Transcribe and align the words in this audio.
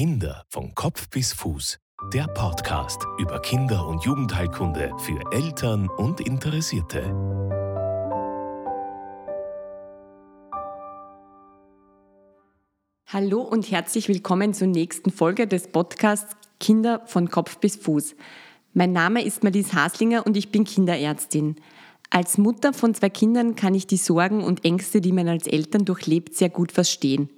Kinder 0.00 0.46
von 0.48 0.74
Kopf 0.74 1.10
bis 1.10 1.34
Fuß. 1.34 1.78
Der 2.14 2.24
Podcast 2.28 3.02
über 3.18 3.38
Kinder- 3.42 3.86
und 3.86 4.02
Jugendheilkunde 4.02 4.94
für 4.96 5.20
Eltern 5.30 5.90
und 5.90 6.22
Interessierte. 6.22 7.02
Hallo 13.08 13.42
und 13.42 13.70
herzlich 13.70 14.08
willkommen 14.08 14.54
zur 14.54 14.68
nächsten 14.68 15.10
Folge 15.10 15.46
des 15.46 15.68
Podcasts 15.68 16.34
Kinder 16.58 17.02
von 17.04 17.28
Kopf 17.28 17.58
bis 17.58 17.76
Fuß. 17.76 18.16
Mein 18.72 18.94
Name 18.94 19.22
ist 19.22 19.42
Marlies 19.42 19.74
Haslinger 19.74 20.24
und 20.24 20.34
ich 20.34 20.50
bin 20.50 20.64
Kinderärztin. 20.64 21.56
Als 22.08 22.38
Mutter 22.38 22.72
von 22.72 22.94
zwei 22.94 23.10
Kindern 23.10 23.54
kann 23.54 23.74
ich 23.74 23.86
die 23.86 23.98
Sorgen 23.98 24.42
und 24.44 24.64
Ängste, 24.64 25.02
die 25.02 25.12
man 25.12 25.28
als 25.28 25.46
Eltern 25.46 25.84
durchlebt, 25.84 26.34
sehr 26.34 26.48
gut 26.48 26.72
verstehen. 26.72 27.28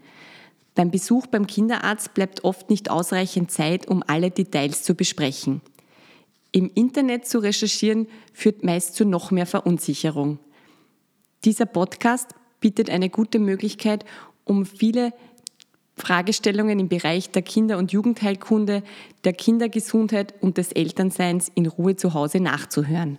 Beim 0.75 0.91
Besuch 0.91 1.27
beim 1.27 1.47
Kinderarzt 1.47 2.15
bleibt 2.15 2.45
oft 2.45 2.71
nicht 2.71 2.91
ausreichend 2.91 3.51
Zeit, 3.51 3.89
um 3.89 4.03
alle 4.07 4.31
Details 4.31 4.83
zu 4.83 4.95
besprechen. 4.95 5.61
Im 6.51 6.71
Internet 6.75 7.27
zu 7.27 7.39
recherchieren 7.39 8.07
führt 8.33 8.63
meist 8.63 8.95
zu 8.95 9.05
noch 9.05 9.31
mehr 9.31 9.47
Verunsicherung. 9.47 10.39
Dieser 11.45 11.67
Podcast 11.67 12.35
bietet 12.61 12.89
eine 12.91 13.11
gute 13.11 13.39
Möglichkeit, 13.39 14.05
um 14.45 14.65
viele 14.65 15.13
Fragestellungen 15.97 16.79
im 16.79 16.89
Bereich 16.89 17.31
der 17.31 17.43
Kinder- 17.43 17.79
und 17.79 17.93
Jugendheilkunde, 17.93 18.83
der 19.25 19.33
Kindergesundheit 19.33 20.35
und 20.41 20.57
des 20.59 20.73
Elternseins 20.73 21.51
in 21.55 21.67
Ruhe 21.67 21.97
zu 21.97 22.15
Hause 22.15 22.41
nachzuhören. 22.41 23.19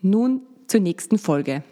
Nun 0.00 0.42
zur 0.68 0.80
nächsten 0.80 1.18
Folge. 1.18 1.62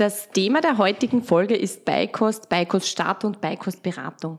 Das 0.00 0.30
Thema 0.30 0.62
der 0.62 0.78
heutigen 0.78 1.22
Folge 1.22 1.54
ist 1.54 1.84
Beikost, 1.84 2.48
Beikoststart 2.48 3.22
und 3.26 3.42
Beikostberatung. 3.42 4.38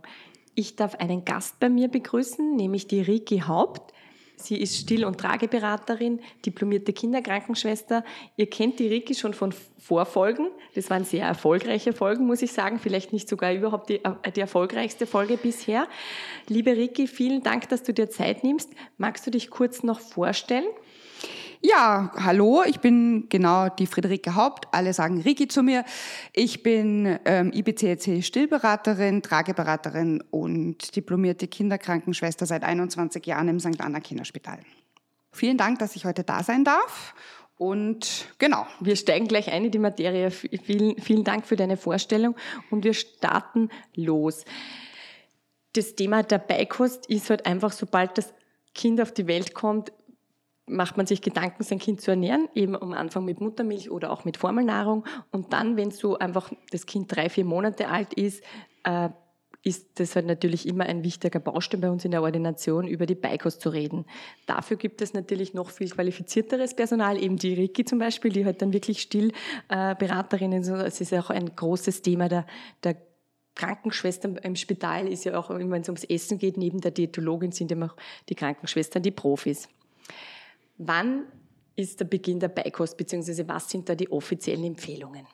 Ich 0.56 0.76
darf 0.76 0.96
einen 0.96 1.24
Gast 1.24 1.60
bei 1.60 1.70
mir 1.70 1.88
begrüßen, 1.88 2.56
nämlich 2.56 2.88
die 2.88 3.00
Riki 3.00 3.44
Haupt. 3.48 3.94
Sie 4.38 4.60
ist 4.60 4.76
Still- 4.76 5.06
und 5.06 5.20
Trageberaterin, 5.20 6.20
diplomierte 6.44 6.94
Kinderkrankenschwester. 6.94 8.04
Ihr 8.38 8.50
kennt 8.50 8.80
die 8.80 8.88
Riki 8.88 9.14
schon 9.14 9.36
von 9.36 9.54
Vorfolgen. 9.78 10.48
Das 10.74 10.90
waren 10.90 11.06
sehr 11.06 11.28
erfolgreiche 11.28 11.94
Folgen, 11.94 12.26
muss 12.26 12.42
ich 12.42 12.54
sagen. 12.54 12.80
Vielleicht 12.80 13.14
nicht 13.14 13.30
sogar 13.30 13.54
überhaupt 13.54 13.90
die, 13.90 14.04
äh, 14.04 14.32
die 14.36 14.42
erfolgreichste 14.42 15.06
Folge 15.06 15.38
bisher. 15.38 15.88
Liebe 16.48 16.72
Riki, 16.72 17.06
vielen 17.06 17.44
Dank, 17.44 17.70
dass 17.70 17.84
du 17.84 17.94
dir 17.94 18.10
Zeit 18.10 18.44
nimmst. 18.44 18.72
Magst 18.98 19.28
du 19.28 19.30
dich 19.30 19.52
kurz 19.52 19.84
noch 19.84 20.00
vorstellen? 20.00 20.66
Ja, 21.64 22.12
hallo, 22.16 22.64
ich 22.66 22.80
bin 22.80 23.30
genau 23.30 23.70
die 23.70 23.86
Friederike 23.86 24.36
Haupt. 24.36 24.68
Alle 24.72 24.94
sagen 24.94 25.22
Riki 25.22 25.48
zu 25.48 25.62
mir. 25.62 25.86
Ich 26.34 26.64
bin 26.64 27.20
ähm, 27.26 27.52
IBCLC 27.54 28.24
Stillberaterin, 28.24 29.22
Trageberaterin 29.22 30.24
und 30.32 30.96
diplomierte 30.96 31.48
Kinderkrankenschwester 31.48 32.48
seit 32.48 32.64
21 32.64 33.24
Jahren 33.28 33.48
im 33.48 33.60
St. 33.60 33.80
Anna 33.80 34.00
Kinderspital. 34.00 34.58
Vielen 35.32 35.58
Dank, 35.58 35.78
dass 35.78 35.96
ich 35.96 36.06
heute 36.06 36.24
da 36.24 36.42
sein 36.42 36.64
darf. 36.64 37.14
Und 37.58 38.26
genau. 38.40 38.66
Wir 38.80 38.96
steigen 38.96 39.28
gleich 39.28 39.52
ein 39.52 39.66
in 39.66 39.72
die 39.72 39.78
Materie. 39.78 40.32
Vielen, 40.32 41.00
vielen 41.00 41.24
Dank 41.24 41.46
für 41.46 41.58
deine 41.58 41.78
Vorstellung 41.78 42.36
und 42.72 42.84
wir 42.84 42.96
starten 42.96 43.70
los. 43.94 44.46
Das 45.74 45.94
Thema 45.94 46.24
der 46.24 46.40
Beikost 46.40 47.06
ist 47.06 47.30
halt 47.30 47.46
einfach, 47.46 47.72
sobald 47.72 48.18
das 48.18 48.34
Kind 48.74 49.00
auf 49.00 49.12
die 49.12 49.28
Welt 49.28 49.54
kommt, 49.54 49.92
macht 50.72 50.98
man 50.98 51.06
sich 51.06 51.22
Gedanken, 51.22 51.64
sein 51.64 51.80
Kind 51.80 52.02
zu 52.02 52.12
ernähren, 52.12 52.48
eben 52.56 52.76
am 52.76 52.94
Anfang 52.94 53.26
mit 53.26 53.42
Muttermilch 53.42 53.92
oder 53.92 54.12
auch 54.12 54.26
mit 54.26 54.38
Formelnahrung. 54.38 55.06
Und 55.32 55.54
dann, 55.54 55.78
wenn 55.78 55.92
so 55.92 56.18
einfach 56.18 56.52
das 56.72 56.86
Kind 56.86 57.16
drei, 57.16 57.30
vier 57.30 57.46
Monate 57.46 57.90
alt 57.90 58.14
ist, 58.14 58.44
äh, 58.84 59.10
ist 59.64 60.00
das 60.00 60.16
halt 60.16 60.26
natürlich 60.26 60.68
immer 60.68 60.86
ein 60.86 61.04
wichtiger 61.04 61.40
Baustein 61.40 61.82
bei 61.82 61.92
uns 61.92 62.04
in 62.04 62.12
der 62.12 62.24
Ordination, 62.24 62.88
über 62.88 63.06
die 63.06 63.16
Beikost 63.16 63.62
zu 63.62 63.70
reden. 63.70 64.06
Dafür 64.48 64.76
gibt 64.78 65.02
es 65.02 65.14
natürlich 65.14 65.54
noch 65.54 65.70
viel 65.70 65.90
qualifizierteres 65.90 66.76
Personal, 66.76 67.22
eben 67.22 67.38
die 67.38 67.54
Riki 67.54 67.86
zum 67.86 68.00
Beispiel, 68.00 68.32
die 68.32 68.44
halt 68.44 68.62
dann 68.62 68.74
wirklich 68.74 69.04
Stillberaterinnen 69.04 70.64
sind. 70.64 70.78
Es 70.78 71.00
ist 71.00 71.12
ja 71.12 71.22
auch 71.22 71.30
ein 71.30 71.56
großes 71.56 72.02
Thema 72.02 72.28
der, 72.28 72.48
der 72.84 72.98
Krankenschwestern 73.54 74.38
im 74.38 74.56
Spital, 74.56 75.08
ist 75.08 75.26
ja 75.26 75.38
auch, 75.38 75.52
wenn 75.52 75.72
es 75.82 75.90
ums 75.90 76.06
Essen 76.06 76.40
geht, 76.40 76.58
neben 76.58 76.82
der 76.82 76.92
Diätologin 76.92 77.52
sind 77.52 77.70
ja 77.70 77.78
auch 77.86 77.96
die 78.30 78.36
Krankenschwestern 78.36 79.04
die 79.04 79.12
Profis. 79.12 79.68
Wann 80.84 81.26
ist 81.76 82.00
der 82.00 82.06
Beginn 82.06 82.40
der 82.40 82.48
Beikost, 82.48 82.98
beziehungsweise 82.98 83.48
was 83.48 83.70
sind 83.70 83.88
da 83.88 83.96
die 83.96 84.12
offiziellen 84.12 84.64
Empfehlungen? 84.64 85.28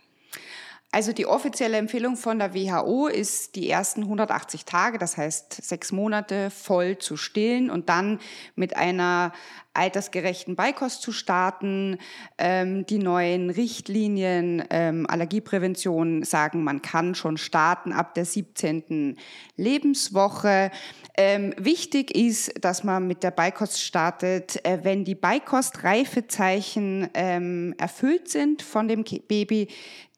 Also 0.92 1.12
die 1.12 1.26
offizielle 1.26 1.78
Empfehlung 1.78 2.16
von 2.16 2.40
der 2.40 2.54
WHO 2.54 3.08
ist, 3.08 3.56
die 3.56 3.70
ersten 3.70 4.04
180 4.04 4.64
Tage, 4.64 4.98
das 4.98 5.18
heißt 5.18 5.54
sechs 5.62 5.92
Monate, 5.92 6.50
voll 6.50 6.98
zu 6.98 7.18
stillen 7.18 7.70
und 7.70 7.90
dann 7.90 8.20
mit 8.56 8.78
einer 8.78 9.34
altersgerechten 9.78 10.56
Beikost 10.56 11.02
zu 11.02 11.12
starten. 11.12 11.98
Ähm, 12.38 12.86
die 12.86 12.98
neuen 12.98 13.50
Richtlinien 13.50 14.64
ähm, 14.70 15.06
Allergieprävention 15.08 16.24
sagen, 16.24 16.64
man 16.64 16.82
kann 16.82 17.16
schon 17.16 17.38
starten 17.38 17.94
ab 17.94 18.14
der 18.16 18.26
17. 18.26 19.18
Lebenswoche. 19.56 20.72
Ähm, 21.16 21.54
wichtig 21.58 22.16
ist, 22.16 22.54
dass 22.64 22.84
man 22.84 23.08
mit 23.08 23.24
der 23.24 23.32
Beikost 23.32 23.82
startet, 23.82 24.64
äh, 24.66 24.80
wenn 24.84 25.04
die 25.04 25.16
Beikostreifezeichen 25.16 27.10
ähm, 27.14 27.74
erfüllt 27.78 28.30
sind 28.30 28.62
von 28.62 28.88
dem 28.88 29.04
Baby, 29.04 29.68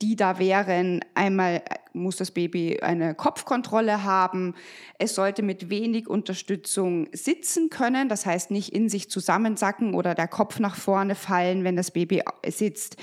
die 0.01 0.15
da 0.15 0.39
wären, 0.39 1.01
einmal 1.13 1.55
äh, 1.55 1.61
muss 1.93 2.17
das 2.17 2.31
Baby 2.31 2.79
eine 2.81 3.15
Kopfkontrolle 3.15 4.03
haben, 4.03 4.55
es 4.97 5.15
sollte 5.15 5.41
mit 5.41 5.69
wenig 5.69 6.07
Unterstützung 6.07 7.07
sitzen 7.13 7.69
können, 7.69 8.09
das 8.09 8.25
heißt 8.25 8.51
nicht 8.51 8.73
in 8.73 8.89
sich 8.89 9.09
zusammensacken 9.09 9.93
oder 9.93 10.15
der 10.15 10.27
Kopf 10.27 10.59
nach 10.59 10.75
vorne 10.75 11.15
fallen, 11.15 11.63
wenn 11.63 11.75
das 11.75 11.91
Baby 11.91 12.21
sitzt. 12.47 12.97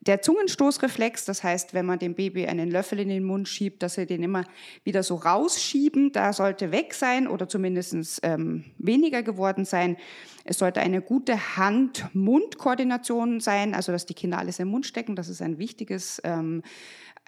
Der 0.00 0.22
Zungenstoßreflex, 0.22 1.24
das 1.24 1.42
heißt, 1.42 1.74
wenn 1.74 1.84
man 1.84 1.98
dem 1.98 2.14
Baby 2.14 2.46
einen 2.46 2.70
Löffel 2.70 3.00
in 3.00 3.08
den 3.08 3.24
Mund 3.24 3.48
schiebt, 3.48 3.82
dass 3.82 3.98
er 3.98 4.06
den 4.06 4.22
immer 4.22 4.44
wieder 4.84 5.02
so 5.02 5.16
rausschieben, 5.16 6.12
da 6.12 6.32
sollte 6.32 6.70
weg 6.70 6.94
sein 6.94 7.26
oder 7.26 7.48
zumindest 7.48 8.20
ähm, 8.22 8.64
weniger 8.78 9.22
geworden 9.24 9.64
sein. 9.64 9.96
Es 10.44 10.58
sollte 10.58 10.80
eine 10.80 11.02
gute 11.02 11.56
Hand-Mund-Koordination 11.56 13.40
sein, 13.40 13.74
also 13.74 13.92
dass 13.92 14.06
die 14.06 14.14
Kinder 14.14 14.38
alles 14.38 14.60
im 14.60 14.68
Mund 14.68 14.86
stecken. 14.86 15.16
Das 15.16 15.28
ist 15.28 15.42
ein 15.42 15.58
wichtiges 15.58 16.22
ähm, 16.24 16.62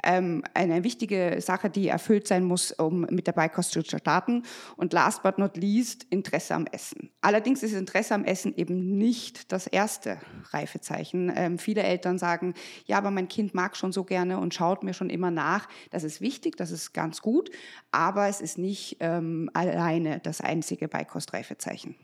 ähm, 0.04 0.42
eine 0.54 0.84
wichtige 0.84 1.40
Sache, 1.40 1.70
die 1.70 1.88
erfüllt 1.88 2.26
sein 2.26 2.44
muss, 2.44 2.72
um 2.72 3.02
mit 3.02 3.26
der 3.26 3.32
Beikost 3.32 3.72
zu 3.72 3.82
starten. 3.82 4.42
Und 4.76 4.92
last 4.92 5.22
but 5.22 5.38
not 5.38 5.56
least, 5.56 6.06
Interesse 6.10 6.54
am 6.54 6.66
Essen. 6.66 7.10
Allerdings 7.20 7.62
ist 7.62 7.72
Interesse 7.72 8.14
am 8.14 8.24
Essen 8.24 8.54
eben 8.56 8.98
nicht 8.98 9.52
das 9.52 9.66
erste 9.66 10.18
Reifezeichen. 10.50 11.32
Ähm, 11.34 11.58
viele 11.58 11.82
Eltern 11.82 12.18
sagen, 12.18 12.54
ja, 12.86 12.98
aber 12.98 13.10
mein 13.10 13.28
Kind 13.28 13.54
mag 13.54 13.76
schon 13.76 13.92
so 13.92 14.04
gerne 14.04 14.38
und 14.38 14.54
schaut 14.54 14.82
mir 14.82 14.94
schon 14.94 15.10
immer 15.10 15.30
nach. 15.30 15.68
Das 15.90 16.04
ist 16.04 16.20
wichtig, 16.20 16.56
das 16.56 16.70
ist 16.70 16.92
ganz 16.92 17.22
gut, 17.22 17.50
aber 17.90 18.28
es 18.28 18.40
ist 18.40 18.58
nicht 18.58 18.96
ähm, 19.00 19.50
alleine 19.54 20.20
das 20.20 20.40
einzige 20.40 20.88
Beikostreifezeichen. 20.88 21.94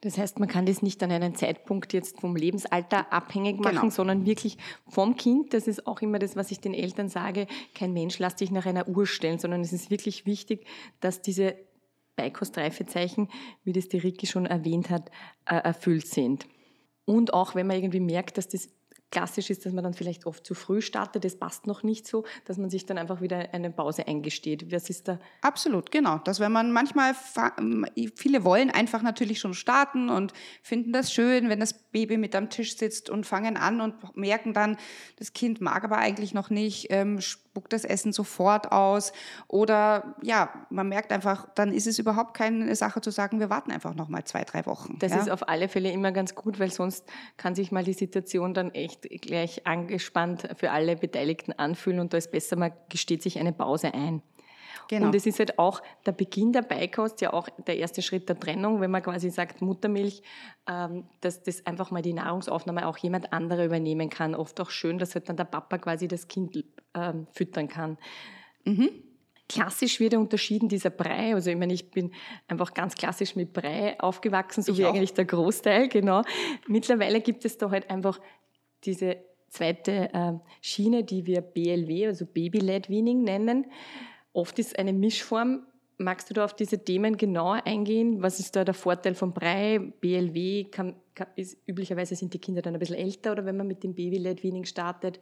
Das 0.00 0.16
heißt, 0.16 0.38
man 0.38 0.48
kann 0.48 0.64
das 0.64 0.80
nicht 0.80 1.02
an 1.02 1.10
einen 1.10 1.34
Zeitpunkt 1.34 1.92
jetzt 1.92 2.20
vom 2.20 2.36
Lebensalter 2.36 3.12
abhängig 3.12 3.58
machen, 3.58 3.76
genau. 3.76 3.90
sondern 3.90 4.26
wirklich 4.26 4.56
vom 4.86 5.16
Kind. 5.16 5.52
Das 5.52 5.66
ist 5.66 5.88
auch 5.88 6.00
immer 6.02 6.20
das, 6.20 6.36
was 6.36 6.52
ich 6.52 6.60
den 6.60 6.72
Eltern 6.72 7.08
sage. 7.08 7.48
Kein 7.74 7.92
Mensch 7.92 8.18
lässt 8.20 8.38
sich 8.38 8.52
nach 8.52 8.64
einer 8.64 8.86
Uhr 8.86 9.06
stellen, 9.06 9.40
sondern 9.40 9.60
es 9.60 9.72
ist 9.72 9.90
wirklich 9.90 10.24
wichtig, 10.24 10.66
dass 11.00 11.20
diese 11.20 11.56
Beikostreifezeichen, 12.14 13.28
wie 13.64 13.72
das 13.72 13.88
die 13.88 13.98
Ricky 13.98 14.26
schon 14.26 14.46
erwähnt 14.46 14.88
hat, 14.90 15.10
äh, 15.46 15.56
erfüllt 15.56 16.06
sind. 16.06 16.46
Und 17.04 17.34
auch 17.34 17.54
wenn 17.54 17.66
man 17.66 17.76
irgendwie 17.76 18.00
merkt, 18.00 18.38
dass 18.38 18.48
das 18.48 18.68
klassisch 19.10 19.50
ist, 19.50 19.64
dass 19.64 19.72
man 19.72 19.84
dann 19.84 19.94
vielleicht 19.94 20.26
oft 20.26 20.44
zu 20.44 20.54
früh 20.54 20.80
startet, 20.80 21.24
das 21.24 21.36
passt 21.36 21.66
noch 21.66 21.82
nicht 21.82 22.06
so, 22.06 22.24
dass 22.44 22.58
man 22.58 22.70
sich 22.70 22.86
dann 22.86 22.98
einfach 22.98 23.20
wieder 23.20 23.54
eine 23.54 23.70
Pause 23.70 24.06
eingesteht. 24.06 24.70
Was 24.70 24.90
ist 24.90 25.08
da? 25.08 25.18
Absolut, 25.40 25.90
genau. 25.90 26.18
Dass 26.18 26.40
wenn 26.40 26.52
man 26.52 26.72
manchmal, 26.72 27.14
viele 28.14 28.44
wollen 28.44 28.70
einfach 28.70 29.02
natürlich 29.02 29.40
schon 29.40 29.54
starten 29.54 30.10
und 30.10 30.32
finden 30.62 30.92
das 30.92 31.12
schön, 31.12 31.48
wenn 31.48 31.60
das 31.60 31.72
Baby 31.72 32.18
mit 32.18 32.34
am 32.34 32.50
Tisch 32.50 32.76
sitzt 32.76 33.08
und 33.08 33.24
fangen 33.24 33.56
an 33.56 33.80
und 33.80 34.16
merken 34.16 34.52
dann, 34.52 34.76
das 35.16 35.32
Kind 35.32 35.60
mag 35.60 35.84
aber 35.84 35.98
eigentlich 35.98 36.34
noch 36.34 36.50
nicht, 36.50 36.88
ähm, 36.90 37.20
spuckt 37.58 37.72
das 37.72 37.84
Essen 37.84 38.12
sofort 38.12 38.70
aus 38.70 39.12
oder 39.48 40.14
ja, 40.22 40.50
man 40.70 40.88
merkt 40.88 41.10
einfach, 41.10 41.48
dann 41.56 41.72
ist 41.72 41.88
es 41.88 41.98
überhaupt 41.98 42.34
keine 42.34 42.72
Sache 42.76 43.00
zu 43.00 43.10
sagen, 43.10 43.40
wir 43.40 43.50
warten 43.50 43.72
einfach 43.72 43.96
noch 43.96 44.08
mal 44.08 44.22
zwei, 44.22 44.44
drei 44.44 44.64
Wochen. 44.66 44.96
Das 45.00 45.12
ja? 45.12 45.18
ist 45.18 45.30
auf 45.30 45.48
alle 45.48 45.68
Fälle 45.68 45.90
immer 45.90 46.12
ganz 46.12 46.36
gut, 46.36 46.60
weil 46.60 46.70
sonst 46.70 47.04
kann 47.36 47.56
sich 47.56 47.72
mal 47.72 47.82
die 47.82 47.94
Situation 47.94 48.54
dann 48.54 48.70
echt 48.74 49.08
gleich 49.22 49.66
angespannt 49.66 50.48
für 50.56 50.70
alle 50.70 50.94
Beteiligten 50.94 51.52
anfühlen 51.52 51.98
und 51.98 52.12
da 52.12 52.18
ist 52.18 52.30
besser, 52.30 52.54
man 52.54 52.70
gesteht 52.88 53.22
sich 53.22 53.40
eine 53.40 53.52
Pause 53.52 53.92
ein. 53.92 54.22
Genau. 54.88 55.06
Und 55.06 55.14
es 55.14 55.26
ist 55.26 55.38
halt 55.38 55.58
auch 55.58 55.82
der 56.06 56.12
Beginn 56.12 56.52
der 56.52 56.62
Beikost, 56.62 57.20
ja 57.20 57.32
auch 57.32 57.48
der 57.66 57.76
erste 57.76 58.00
Schritt 58.00 58.28
der 58.28 58.40
Trennung, 58.40 58.80
wenn 58.80 58.90
man 58.90 59.02
quasi 59.02 59.28
sagt 59.30 59.60
Muttermilch, 59.60 60.22
ähm, 60.66 61.04
dass 61.20 61.42
das 61.42 61.64
einfach 61.66 61.90
mal 61.90 62.02
die 62.02 62.14
Nahrungsaufnahme 62.14 62.86
auch 62.86 62.96
jemand 62.96 63.32
anderer 63.32 63.66
übernehmen 63.66 64.08
kann. 64.08 64.34
Oft 64.34 64.60
auch 64.60 64.70
schön, 64.70 64.98
dass 64.98 65.14
halt 65.14 65.28
dann 65.28 65.36
der 65.36 65.44
Papa 65.44 65.76
quasi 65.78 66.08
das 66.08 66.26
Kind 66.26 66.64
ähm, 66.94 67.26
füttern 67.32 67.68
kann. 67.68 67.98
Mhm. 68.64 68.90
Klassisch 69.46 70.00
wird 70.00 70.14
ja 70.14 70.18
unterschieden 70.18 70.68
dieser 70.68 70.90
Brei. 70.90 71.34
Also 71.34 71.50
ich 71.50 71.56
meine, 71.56 71.72
ich 71.72 71.90
bin 71.90 72.12
einfach 72.48 72.72
ganz 72.72 72.94
klassisch 72.94 73.36
mit 73.36 73.52
Brei 73.52 73.98
aufgewachsen, 74.00 74.62
so 74.62 74.72
ich 74.72 74.78
wie 74.78 74.86
auch. 74.86 74.94
eigentlich 74.94 75.14
der 75.14 75.24
Großteil, 75.26 75.88
genau. 75.88 76.22
Mittlerweile 76.66 77.20
gibt 77.20 77.44
es 77.44 77.58
da 77.58 77.70
halt 77.70 77.90
einfach 77.90 78.20
diese 78.84 79.16
zweite 79.48 80.12
äh, 80.12 80.32
Schiene, 80.60 81.04
die 81.04 81.26
wir 81.26 81.40
BLW, 81.40 82.06
also 82.06 82.26
Baby-led 82.26 82.88
Weaning 82.88 83.22
nennen. 83.22 83.66
Oft 84.32 84.58
ist 84.58 84.78
eine 84.78 84.92
Mischform. 84.92 85.66
Magst 85.96 86.30
du 86.30 86.34
da 86.34 86.44
auf 86.44 86.54
diese 86.54 86.84
Themen 86.84 87.16
genauer 87.16 87.62
eingehen? 87.66 88.22
Was 88.22 88.38
ist 88.38 88.54
da 88.54 88.64
der 88.64 88.74
Vorteil 88.74 89.14
von 89.14 89.32
Brei? 89.32 89.80
BLW 90.00 90.64
kann, 90.64 90.94
kann, 91.14 91.26
ist, 91.34 91.58
üblicherweise 91.66 92.14
sind 92.14 92.34
die 92.34 92.38
Kinder 92.38 92.62
dann 92.62 92.74
ein 92.74 92.78
bisschen 92.78 92.96
älter 92.96 93.32
oder 93.32 93.44
wenn 93.44 93.56
man 93.56 93.66
mit 93.66 93.82
dem 93.82 93.94
Baby-led 93.94 94.44
Weaning 94.44 94.64
startet. 94.64 95.20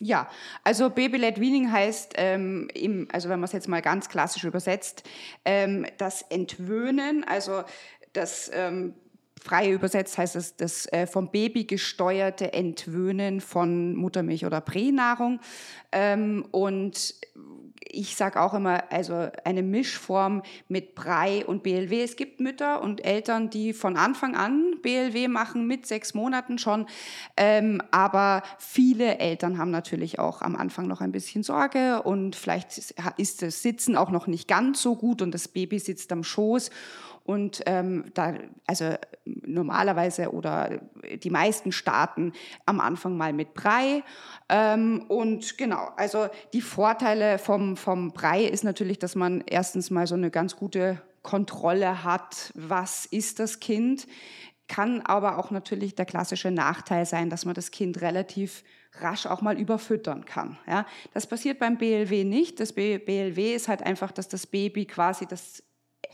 Ja, 0.00 0.30
also 0.64 0.90
Baby-led 0.90 1.40
Weaning 1.40 1.70
heißt, 1.72 2.14
ähm, 2.16 2.68
im, 2.72 3.08
also 3.12 3.28
wenn 3.28 3.40
man 3.40 3.46
es 3.46 3.52
jetzt 3.52 3.68
mal 3.68 3.82
ganz 3.82 4.08
klassisch 4.08 4.44
übersetzt, 4.44 5.02
ähm, 5.44 5.86
das 5.98 6.22
Entwöhnen, 6.22 7.24
also 7.24 7.64
das 8.12 8.50
ähm, 8.54 8.94
frei 9.42 9.70
übersetzt 9.70 10.18
heißt 10.18 10.36
es 10.36 10.56
das 10.56 10.86
äh, 10.92 11.06
vom 11.06 11.30
Baby 11.30 11.64
gesteuerte 11.64 12.52
Entwöhnen 12.52 13.40
von 13.40 13.94
Muttermilch 13.94 14.46
oder 14.46 14.60
Pränahrung. 14.60 15.40
Ähm, 15.92 16.46
und 16.50 17.14
ich 17.80 18.16
sage 18.16 18.40
auch 18.40 18.54
immer, 18.54 18.84
also 18.90 19.28
eine 19.44 19.62
Mischform 19.62 20.42
mit 20.68 20.94
Brei 20.94 21.44
und 21.46 21.62
BLW. 21.62 22.02
Es 22.02 22.16
gibt 22.16 22.40
Mütter 22.40 22.82
und 22.82 23.04
Eltern, 23.04 23.50
die 23.50 23.72
von 23.72 23.96
Anfang 23.96 24.36
an 24.36 24.76
BLW 24.82 25.28
machen, 25.28 25.66
mit 25.66 25.86
sechs 25.86 26.14
Monaten 26.14 26.58
schon. 26.58 26.86
Ähm, 27.36 27.82
aber 27.90 28.42
viele 28.58 29.18
Eltern 29.18 29.58
haben 29.58 29.70
natürlich 29.70 30.18
auch 30.18 30.42
am 30.42 30.56
Anfang 30.56 30.86
noch 30.86 31.00
ein 31.00 31.12
bisschen 31.12 31.42
Sorge 31.42 32.02
und 32.02 32.36
vielleicht 32.36 32.78
ist 33.16 33.42
das 33.42 33.62
Sitzen 33.62 33.96
auch 33.96 34.10
noch 34.10 34.26
nicht 34.26 34.48
ganz 34.48 34.82
so 34.82 34.96
gut 34.96 35.22
und 35.22 35.32
das 35.32 35.48
Baby 35.48 35.78
sitzt 35.78 36.12
am 36.12 36.24
Schoß. 36.24 36.70
Und 37.28 37.62
ähm, 37.66 38.06
da, 38.14 38.32
also 38.66 38.94
normalerweise 39.26 40.32
oder 40.32 40.80
die 41.22 41.28
meisten 41.28 41.72
starten 41.72 42.32
am 42.64 42.80
Anfang 42.80 43.18
mal 43.18 43.34
mit 43.34 43.52
Brei. 43.52 44.02
Ähm, 44.48 45.04
und 45.08 45.58
genau, 45.58 45.90
also 45.98 46.28
die 46.54 46.62
Vorteile 46.62 47.38
vom, 47.38 47.67
vom 47.76 48.12
Brei 48.12 48.44
ist 48.44 48.64
natürlich, 48.64 48.98
dass 48.98 49.14
man 49.14 49.42
erstens 49.46 49.90
mal 49.90 50.06
so 50.06 50.14
eine 50.14 50.30
ganz 50.30 50.56
gute 50.56 51.00
Kontrolle 51.22 52.04
hat, 52.04 52.52
was 52.54 53.06
ist 53.06 53.38
das 53.38 53.60
Kind. 53.60 54.06
Kann 54.66 55.00
aber 55.00 55.38
auch 55.38 55.50
natürlich 55.50 55.94
der 55.94 56.04
klassische 56.04 56.50
Nachteil 56.50 57.06
sein, 57.06 57.30
dass 57.30 57.44
man 57.44 57.54
das 57.54 57.70
Kind 57.70 58.00
relativ 58.00 58.64
rasch 59.00 59.26
auch 59.26 59.40
mal 59.40 59.58
überfüttern 59.58 60.24
kann. 60.24 60.58
Ja, 60.66 60.86
das 61.14 61.26
passiert 61.26 61.58
beim 61.58 61.78
BLW 61.78 62.24
nicht. 62.24 62.60
Das 62.60 62.72
BLW 62.72 63.54
ist 63.54 63.68
halt 63.68 63.82
einfach, 63.82 64.12
dass 64.12 64.28
das 64.28 64.46
Baby 64.46 64.86
quasi 64.86 65.26
das 65.26 65.62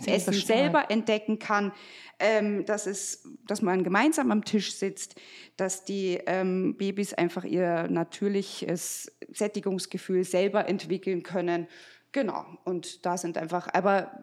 Essen 0.07 0.35
selber 0.35 0.91
entdecken 0.91 1.39
kann, 1.39 1.73
ähm, 2.19 2.65
dass, 2.65 2.87
es, 2.87 3.29
dass 3.47 3.63
man 3.63 3.85
gemeinsam 3.85 4.31
am 4.31 4.45
Tisch 4.45 4.75
sitzt, 4.75 5.21
dass 5.57 5.85
die 5.85 6.19
ähm, 6.27 6.77
Babys 6.77 7.15
einfach 7.15 7.45
ihr 7.45 7.89
natürliches 7.89 9.13
Sättigungsgefühl 9.33 10.25
selber 10.25 10.69
entwickeln 10.69 11.23
können. 11.23 11.69
Genau, 12.13 12.45
und 12.65 13.05
da 13.05 13.17
sind 13.17 13.39
einfach, 13.39 13.69
aber 13.73 14.23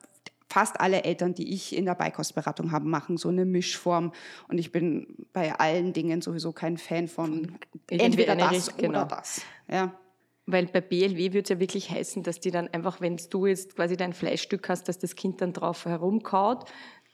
fast 0.52 0.80
alle 0.80 1.04
Eltern, 1.04 1.34
die 1.34 1.54
ich 1.54 1.76
in 1.76 1.86
der 1.86 1.96
Beikostberatung 1.96 2.72
habe, 2.72 2.86
machen 2.86 3.18
so 3.18 3.30
eine 3.30 3.46
Mischform. 3.46 4.12
Und 4.50 4.58
ich 4.58 4.72
bin 4.72 5.16
bei 5.34 5.54
allen 5.58 5.94
Dingen 5.94 6.22
sowieso 6.22 6.52
kein 6.52 6.78
Fan 6.78 7.08
von 7.08 7.58
entweder 7.90 8.36
das 8.36 8.76
genau. 8.76 8.90
oder 8.90 9.06
das. 9.06 9.42
Ja. 9.70 9.94
Weil 10.46 10.66
bei 10.68 10.82
BLW 10.82 11.34
würde 11.34 11.44
es 11.44 11.50
ja 11.50 11.60
wirklich 11.60 11.92
heißen, 11.92 12.24
dass 12.24 12.40
die 12.40 12.52
dann 12.52 12.68
einfach, 12.68 13.00
wenn 13.00 13.18
du 13.30 13.46
jetzt 13.46 13.76
quasi 13.76 13.96
dein 13.96 14.14
Fleischstück 14.14 14.70
hast, 14.70 14.88
dass 14.88 14.98
das 14.98 15.16
Kind 15.16 15.42
dann 15.42 15.54
drauf 15.54 15.86
herumkaut. 15.86 16.66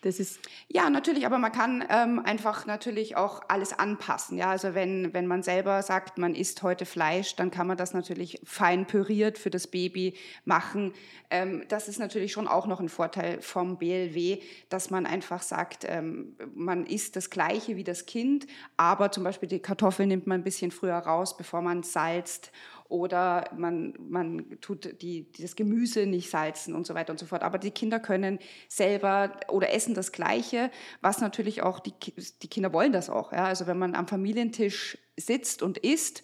Das 0.01 0.19
ist 0.19 0.39
ja, 0.67 0.91
natürlich, 0.91 1.25
aber 1.25 1.39
man 1.39 1.51
kann 1.51 1.83
ähm, 1.89 2.21
einfach 2.23 2.67
natürlich 2.67 3.15
auch 3.17 3.41
alles 3.47 3.73
anpassen. 3.77 4.37
Ja, 4.37 4.51
also 4.51 4.75
wenn, 4.75 5.11
wenn 5.13 5.25
man 5.25 5.41
selber 5.41 5.81
sagt, 5.81 6.19
man 6.19 6.35
isst 6.35 6.61
heute 6.61 6.85
Fleisch, 6.85 7.35
dann 7.35 7.49
kann 7.49 7.65
man 7.65 7.77
das 7.77 7.95
natürlich 7.95 8.39
fein 8.43 8.85
püriert 8.85 9.39
für 9.39 9.49
das 9.49 9.65
Baby 9.65 10.13
machen. 10.45 10.93
Ähm, 11.31 11.63
das 11.67 11.87
ist 11.87 11.97
natürlich 11.97 12.31
schon 12.31 12.47
auch 12.47 12.67
noch 12.67 12.79
ein 12.79 12.89
Vorteil 12.89 13.41
vom 13.41 13.77
BLW, 13.79 14.39
dass 14.69 14.91
man 14.91 15.07
einfach 15.07 15.41
sagt, 15.41 15.83
ähm, 15.87 16.35
man 16.53 16.85
isst 16.85 17.15
das 17.15 17.31
Gleiche 17.31 17.75
wie 17.75 17.83
das 17.83 18.05
Kind, 18.05 18.45
aber 18.77 19.11
zum 19.11 19.23
Beispiel 19.23 19.49
die 19.49 19.59
Kartoffeln 19.59 20.09
nimmt 20.09 20.27
man 20.27 20.41
ein 20.41 20.43
bisschen 20.43 20.69
früher 20.69 20.97
raus, 20.97 21.35
bevor 21.35 21.63
man 21.63 21.81
salzt 21.81 22.51
oder 22.89 23.49
man, 23.55 23.93
man 23.99 24.57
tut 24.61 25.01
die, 25.01 25.31
das 25.39 25.55
Gemüse 25.55 26.05
nicht 26.05 26.29
salzen 26.29 26.75
und 26.75 26.87
so 26.87 26.93
weiter 26.95 27.11
und 27.11 27.19
so 27.19 27.25
fort. 27.25 27.43
Aber 27.43 27.57
die 27.57 27.71
Kinder 27.71 27.99
können 27.99 28.39
selber 28.69 29.39
oder 29.49 29.73
essen 29.73 29.93
das 29.93 30.11
Gleiche, 30.11 30.71
was 31.01 31.19
natürlich 31.19 31.61
auch, 31.63 31.79
die, 31.79 31.93
die 32.41 32.47
Kinder 32.47 32.73
wollen 32.73 32.91
das 32.91 33.09
auch. 33.09 33.31
Ja? 33.31 33.45
Also 33.45 33.67
wenn 33.67 33.77
man 33.77 33.95
am 33.95 34.07
Familientisch 34.07 34.97
sitzt 35.17 35.61
und 35.61 35.77
isst, 35.77 36.23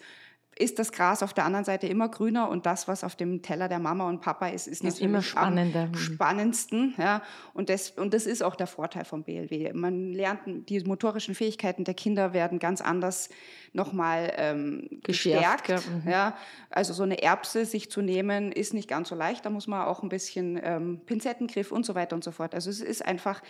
ist 0.56 0.78
das 0.78 0.92
Gras 0.92 1.22
auf 1.22 1.32
der 1.32 1.44
anderen 1.44 1.64
Seite 1.64 1.86
immer 1.86 2.08
grüner 2.08 2.48
und 2.48 2.66
das, 2.66 2.86
was 2.86 3.04
auf 3.04 3.16
dem 3.16 3.42
Teller 3.42 3.68
der 3.68 3.78
Mama 3.78 4.08
und 4.08 4.20
Papa 4.20 4.48
ist, 4.48 4.66
ist, 4.66 4.74
ist 4.74 4.84
natürlich 4.84 5.02
immer 5.02 5.22
spannender. 5.22 5.82
am 5.82 5.94
spannendsten. 5.94 6.94
Ja. 6.98 7.22
Und, 7.54 7.68
das, 7.68 7.90
und 7.90 8.14
das 8.14 8.26
ist 8.26 8.42
auch 8.42 8.54
der 8.54 8.66
Vorteil 8.66 9.04
vom 9.04 9.24
BLW. 9.24 9.72
Man 9.72 10.12
lernt, 10.12 10.68
die 10.68 10.80
motorischen 10.80 11.34
Fähigkeiten 11.34 11.84
der 11.84 11.94
Kinder 11.94 12.32
werden 12.32 12.58
ganz 12.58 12.80
anders 12.80 13.28
nochmal 13.72 14.32
ähm, 14.36 14.88
gestärkt. 15.02 15.68
Ja. 15.68 15.76
Mhm. 15.78 16.10
ja. 16.10 16.36
Also 16.70 16.92
so 16.92 17.02
eine 17.02 17.20
Erbse 17.22 17.64
sich 17.64 17.90
zu 17.90 18.02
nehmen, 18.02 18.52
ist 18.52 18.72
nicht 18.72 18.88
ganz 18.88 19.08
so 19.08 19.16
leicht. 19.16 19.44
Da 19.44 19.50
muss 19.50 19.66
man 19.66 19.86
auch 19.86 20.02
ein 20.02 20.08
bisschen 20.08 20.60
ähm, 20.62 21.00
Pinzettengriff 21.04 21.72
und 21.72 21.84
so 21.84 21.96
weiter 21.96 22.14
und 22.14 22.22
so 22.22 22.30
fort. 22.30 22.54
Also 22.54 22.70
es 22.70 22.80
ist 22.80 23.04
einfach, 23.04 23.42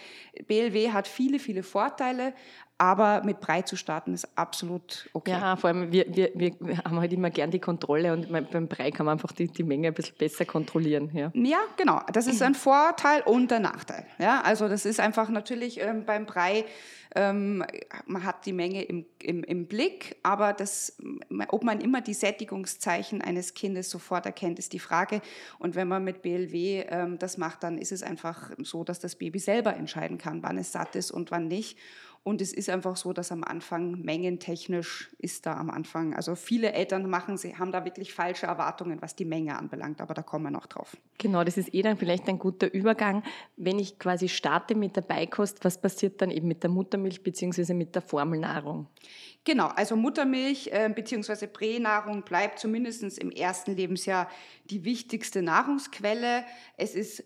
BLW 0.46 0.92
hat 0.92 1.06
viele, 1.06 1.38
viele 1.38 1.62
Vorteile, 1.62 2.32
aber 2.78 3.22
mit 3.24 3.40
Brei 3.40 3.62
zu 3.62 3.76
starten 3.76 4.14
ist 4.14 4.26
absolut 4.36 5.08
okay. 5.12 5.30
Ja, 5.30 5.56
vor 5.56 5.68
allem 5.68 5.92
wir, 5.92 6.06
wir, 6.08 6.30
wir 6.34 6.78
haben 6.78 6.98
halt 6.98 7.12
immer 7.12 7.30
gern 7.30 7.50
die 7.50 7.60
Kontrolle 7.60 8.12
und 8.12 8.30
beim 8.50 8.68
Brei 8.68 8.90
kann 8.90 9.06
man 9.06 9.14
einfach 9.14 9.32
die, 9.32 9.46
die 9.46 9.62
Menge 9.62 9.88
ein 9.88 9.94
bisschen 9.94 10.16
besser 10.16 10.44
kontrollieren. 10.44 11.10
Ja. 11.14 11.30
ja, 11.34 11.58
genau. 11.76 12.00
Das 12.12 12.26
ist 12.26 12.42
ein 12.42 12.54
Vorteil 12.54 13.22
und 13.22 13.52
ein 13.52 13.62
Nachteil. 13.62 14.06
Ja, 14.18 14.40
also 14.42 14.68
das 14.68 14.86
ist 14.86 14.98
einfach 14.98 15.28
natürlich 15.28 15.80
ähm, 15.80 16.04
beim 16.04 16.26
Brei, 16.26 16.64
ähm, 17.14 17.64
man 18.06 18.24
hat 18.24 18.44
die 18.44 18.52
Menge 18.52 18.82
im, 18.82 19.06
im, 19.22 19.44
im 19.44 19.66
Blick, 19.66 20.16
aber 20.24 20.52
das, 20.52 20.96
ob 21.48 21.62
man 21.62 21.80
immer 21.80 22.00
die 22.00 22.14
Sättigungszeichen 22.14 23.22
eines 23.22 23.54
Kindes 23.54 23.88
sofort 23.88 24.26
erkennt, 24.26 24.58
ist 24.58 24.72
die 24.72 24.80
Frage. 24.80 25.20
Und 25.60 25.76
wenn 25.76 25.86
man 25.86 26.02
mit 26.02 26.22
BLW 26.22 26.86
ähm, 26.88 27.18
das 27.20 27.38
macht, 27.38 27.62
dann 27.62 27.78
ist 27.78 27.92
es 27.92 28.02
einfach 28.02 28.50
so, 28.58 28.82
dass 28.82 28.98
das 28.98 29.14
Baby 29.14 29.38
selber 29.38 29.76
entscheiden 29.76 30.18
kann, 30.18 30.42
wann 30.42 30.58
es 30.58 30.72
satt 30.72 30.96
ist 30.96 31.12
und 31.12 31.30
wann 31.30 31.46
nicht. 31.46 31.78
Und 32.24 32.40
es 32.40 32.54
ist 32.54 32.70
einfach 32.70 32.96
so, 32.96 33.12
dass 33.12 33.30
am 33.30 33.44
Anfang 33.44 34.00
mengentechnisch 34.00 35.10
ist 35.18 35.44
da 35.44 35.58
am 35.58 35.68
Anfang, 35.68 36.14
also 36.14 36.34
viele 36.34 36.72
Eltern 36.72 37.08
machen, 37.08 37.36
sie 37.36 37.58
haben 37.58 37.70
da 37.70 37.84
wirklich 37.84 38.14
falsche 38.14 38.46
Erwartungen, 38.46 39.02
was 39.02 39.14
die 39.14 39.26
Menge 39.26 39.58
anbelangt, 39.58 40.00
aber 40.00 40.14
da 40.14 40.22
kommen 40.22 40.44
wir 40.44 40.50
noch 40.50 40.64
drauf. 40.64 40.96
Genau, 41.18 41.44
das 41.44 41.58
ist 41.58 41.74
eh 41.74 41.82
dann 41.82 41.98
vielleicht 41.98 42.26
ein 42.28 42.38
guter 42.38 42.72
Übergang. 42.72 43.22
Wenn 43.58 43.78
ich 43.78 43.98
quasi 43.98 44.30
starte 44.30 44.74
mit 44.74 44.96
der 44.96 45.02
Beikost, 45.02 45.66
was 45.66 45.78
passiert 45.78 46.22
dann 46.22 46.30
eben 46.30 46.48
mit 46.48 46.62
der 46.62 46.70
Muttermilch 46.70 47.22
bzw. 47.22 47.74
mit 47.74 47.94
der 47.94 48.00
Formelnahrung? 48.00 48.86
Genau, 49.44 49.66
also 49.66 49.94
Muttermilch 49.94 50.68
äh, 50.72 50.88
bzw. 50.88 51.46
Pränahrung 51.46 52.22
bleibt 52.22 52.58
zumindest 52.58 53.18
im 53.18 53.30
ersten 53.32 53.76
Lebensjahr 53.76 54.30
die 54.70 54.84
wichtigste 54.86 55.42
Nahrungsquelle. 55.42 56.46
Es 56.78 56.94
ist 56.94 57.22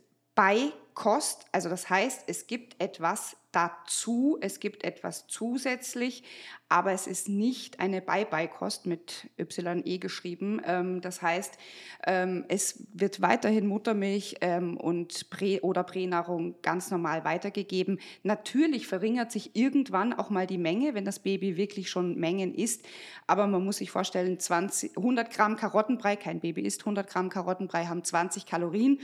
Beikost, 0.99 1.47
also 1.52 1.69
das 1.69 1.88
heißt, 1.88 2.25
es 2.26 2.49
gibt 2.49 2.83
etwas 2.83 3.37
dazu, 3.52 4.37
es 4.40 4.59
gibt 4.59 4.83
etwas 4.83 5.28
zusätzlich, 5.28 6.25
aber 6.69 6.93
es 6.93 7.07
ist 7.07 7.28
nicht 7.28 7.78
eine 7.78 8.02
Beibeikost 8.02 8.85
mit 8.85 9.31
YE 9.38 9.99
geschrieben. 9.99 10.61
Ähm, 10.67 11.00
das 11.00 11.23
heißt, 11.23 11.57
ähm, 12.05 12.45
es 12.49 12.85
wird 12.93 13.23
weiterhin 13.23 13.69
Muttermilch 13.69 14.37
ähm, 14.40 14.76
und 14.76 15.31
Prä- 15.31 15.61
oder 15.61 15.85
Pränahrung 15.85 16.57
ganz 16.62 16.90
normal 16.90 17.25
weitergegeben. 17.25 18.00
Natürlich 18.25 18.88
verringert 18.88 19.31
sich 19.31 19.55
irgendwann 19.55 20.12
auch 20.12 20.31
mal 20.31 20.49
die 20.49 20.59
Menge, 20.59 20.95
wenn 20.95 21.05
das 21.05 21.21
Baby 21.21 21.57
wirklich 21.57 21.90
schon 21.90 22.17
Mengen 22.19 22.55
isst. 22.55 22.85
Aber 23.28 23.47
man 23.47 23.64
muss 23.64 23.76
sich 23.76 23.93
vorstellen, 23.93 24.40
20, 24.40 24.97
100 24.97 25.31
Gramm 25.31 25.57
Karottenbrei, 25.57 26.17
kein 26.17 26.40
Baby 26.40 26.62
isst 26.62 26.81
100 26.83 27.09
Gramm 27.09 27.28
Karottenbrei, 27.31 27.87
haben 27.87 28.02
20 28.02 28.47
Kalorien. 28.47 28.99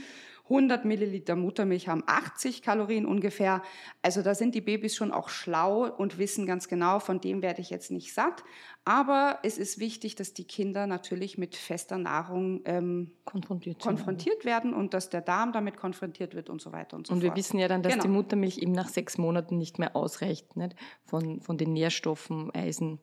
100 0.45 0.85
Milliliter 0.85 1.35
Muttermilch 1.35 1.87
haben 1.87 2.03
80 2.05 2.61
Kalorien 2.61 3.07
ungefähr. 3.07 3.63
Also 4.03 4.21
da 4.21 4.35
sind 4.35 4.53
die 4.53 4.61
Babys 4.61 4.95
schon 4.95 5.11
auch 5.11 5.29
schlau 5.29 5.89
und 5.89 6.19
wissen 6.19 6.45
ganz 6.45 6.67
genau, 6.67 6.99
von 6.99 7.19
dem 7.19 7.41
werde 7.41 7.61
ich 7.61 7.71
jetzt 7.71 7.89
nicht 7.89 8.13
satt. 8.13 8.43
Aber 8.83 9.39
es 9.41 9.57
ist 9.57 9.79
wichtig, 9.79 10.13
dass 10.15 10.33
die 10.33 10.43
Kinder 10.43 10.85
natürlich 10.85 11.39
mit 11.39 11.55
fester 11.55 11.97
Nahrung 11.97 12.61
ähm, 12.65 13.11
konfrontiert, 13.25 13.81
konfrontiert 13.81 14.45
werden 14.45 14.75
und 14.75 14.93
dass 14.93 15.09
der 15.09 15.21
Darm 15.21 15.51
damit 15.51 15.77
konfrontiert 15.77 16.35
wird 16.35 16.51
und 16.51 16.61
so 16.61 16.71
weiter 16.71 16.95
und 16.95 17.07
so 17.07 17.13
und 17.13 17.21
fort. 17.21 17.29
Und 17.29 17.35
wir 17.35 17.35
wissen 17.35 17.57
ja 17.57 17.67
dann, 17.67 17.81
dass 17.81 17.93
genau. 17.93 18.03
die 18.03 18.09
Muttermilch 18.09 18.59
eben 18.59 18.73
nach 18.73 18.89
sechs 18.89 19.17
Monaten 19.17 19.57
nicht 19.57 19.79
mehr 19.79 19.95
ausreicht, 19.95 20.55
nicht? 20.55 20.75
Von, 21.05 21.41
von 21.41 21.57
den 21.57 21.73
Nährstoffen, 21.73 22.53
Eisen. 22.53 22.99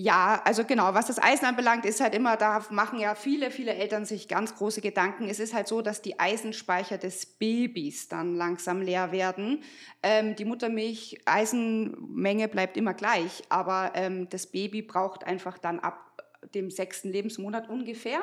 Ja, 0.00 0.40
also 0.44 0.64
genau, 0.64 0.94
was 0.94 1.08
das 1.08 1.20
Eisen 1.20 1.44
anbelangt, 1.46 1.84
ist 1.84 2.00
halt 2.00 2.14
immer, 2.14 2.36
da 2.36 2.64
machen 2.70 3.00
ja 3.00 3.16
viele, 3.16 3.50
viele 3.50 3.74
Eltern 3.74 4.04
sich 4.04 4.28
ganz 4.28 4.54
große 4.54 4.80
Gedanken. 4.80 5.28
Es 5.28 5.40
ist 5.40 5.54
halt 5.54 5.66
so, 5.66 5.82
dass 5.82 6.00
die 6.00 6.20
Eisenspeicher 6.20 6.98
des 6.98 7.26
Babys 7.26 8.06
dann 8.06 8.36
langsam 8.36 8.80
leer 8.80 9.10
werden. 9.10 9.64
Ähm, 10.04 10.36
die 10.36 10.44
Muttermilch, 10.44 11.18
Eisenmenge 11.24 12.46
bleibt 12.46 12.76
immer 12.76 12.94
gleich, 12.94 13.42
aber 13.48 13.90
ähm, 13.94 14.28
das 14.28 14.46
Baby 14.46 14.82
braucht 14.82 15.24
einfach 15.24 15.58
dann 15.58 15.80
ab 15.80 16.22
dem 16.54 16.70
sechsten 16.70 17.10
Lebensmonat 17.10 17.68
ungefähr 17.68 18.20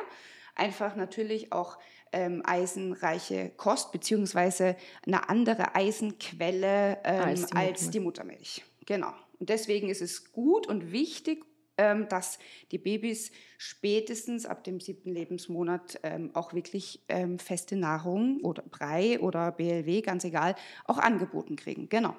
einfach 0.55 0.96
natürlich 0.96 1.51
auch 1.51 1.77
ähm, 2.13 2.41
eisenreiche 2.46 3.51
Kost, 3.58 3.91
beziehungsweise 3.91 4.77
eine 5.05 5.27
andere 5.27 5.75
Eisenquelle 5.75 7.00
ähm, 7.03 7.22
als, 7.22 7.46
die 7.48 7.55
als 7.58 7.89
die 7.89 8.00
Muttermilch. 8.00 8.63
Genau. 8.86 9.12
Und 9.41 9.50
deswegen 9.50 9.89
ist 9.89 10.01
es 10.01 10.32
gut 10.32 10.67
und 10.67 10.94
wichtig 10.94 11.44
dass 11.77 12.39
die 12.72 12.77
Babys 12.77 13.32
spätestens 13.58 14.46
ab 14.46 14.63
dem 14.63 14.79
siebten 14.79 15.12
Lebensmonat 15.12 16.00
ähm, 16.03 16.32
auch 16.34 16.53
wirklich 16.53 17.01
ähm, 17.10 17.39
feste 17.39 17.75
Nahrung 17.75 18.39
oder 18.41 18.63
Brei 18.63 19.20
oder 19.20 19.51
BLW, 19.51 20.01
ganz 20.01 20.24
egal, 20.24 20.55
auch 20.86 20.98
angeboten 20.98 21.55
kriegen. 21.55 21.89
Genau. 21.89 22.15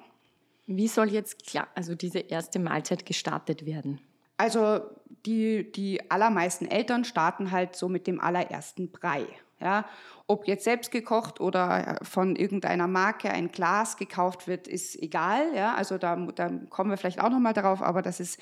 Wie 0.67 0.87
soll 0.87 1.11
jetzt 1.11 1.45
klar, 1.45 1.67
also 1.75 1.95
diese 1.95 2.19
erste 2.19 2.59
Mahlzeit 2.59 3.05
gestartet 3.05 3.65
werden? 3.65 4.01
Also 4.35 4.81
die, 5.25 5.71
die 5.71 6.11
allermeisten 6.11 6.67
Eltern 6.67 7.05
starten 7.05 7.51
halt 7.51 7.75
so 7.75 7.89
mit 7.89 8.05
dem 8.05 8.19
allerersten 8.19 8.91
Brei. 8.91 9.25
Ja, 9.59 9.85
ob 10.27 10.47
jetzt 10.47 10.65
selbst 10.65 10.91
gekocht 10.91 11.39
oder 11.39 11.99
von 12.03 12.35
irgendeiner 12.35 12.87
Marke 12.87 13.31
ein 13.31 13.51
Glas 13.51 13.97
gekauft 13.97 14.47
wird, 14.47 14.67
ist 14.67 15.01
egal. 15.01 15.55
Ja, 15.55 15.73
also 15.73 15.97
da, 15.97 16.15
da 16.15 16.49
kommen 16.69 16.89
wir 16.89 16.97
vielleicht 16.97 17.21
auch 17.21 17.29
noch 17.29 17.39
mal 17.39 17.53
darauf, 17.53 17.81
aber 17.81 18.01
das 18.01 18.19
ist 18.19 18.39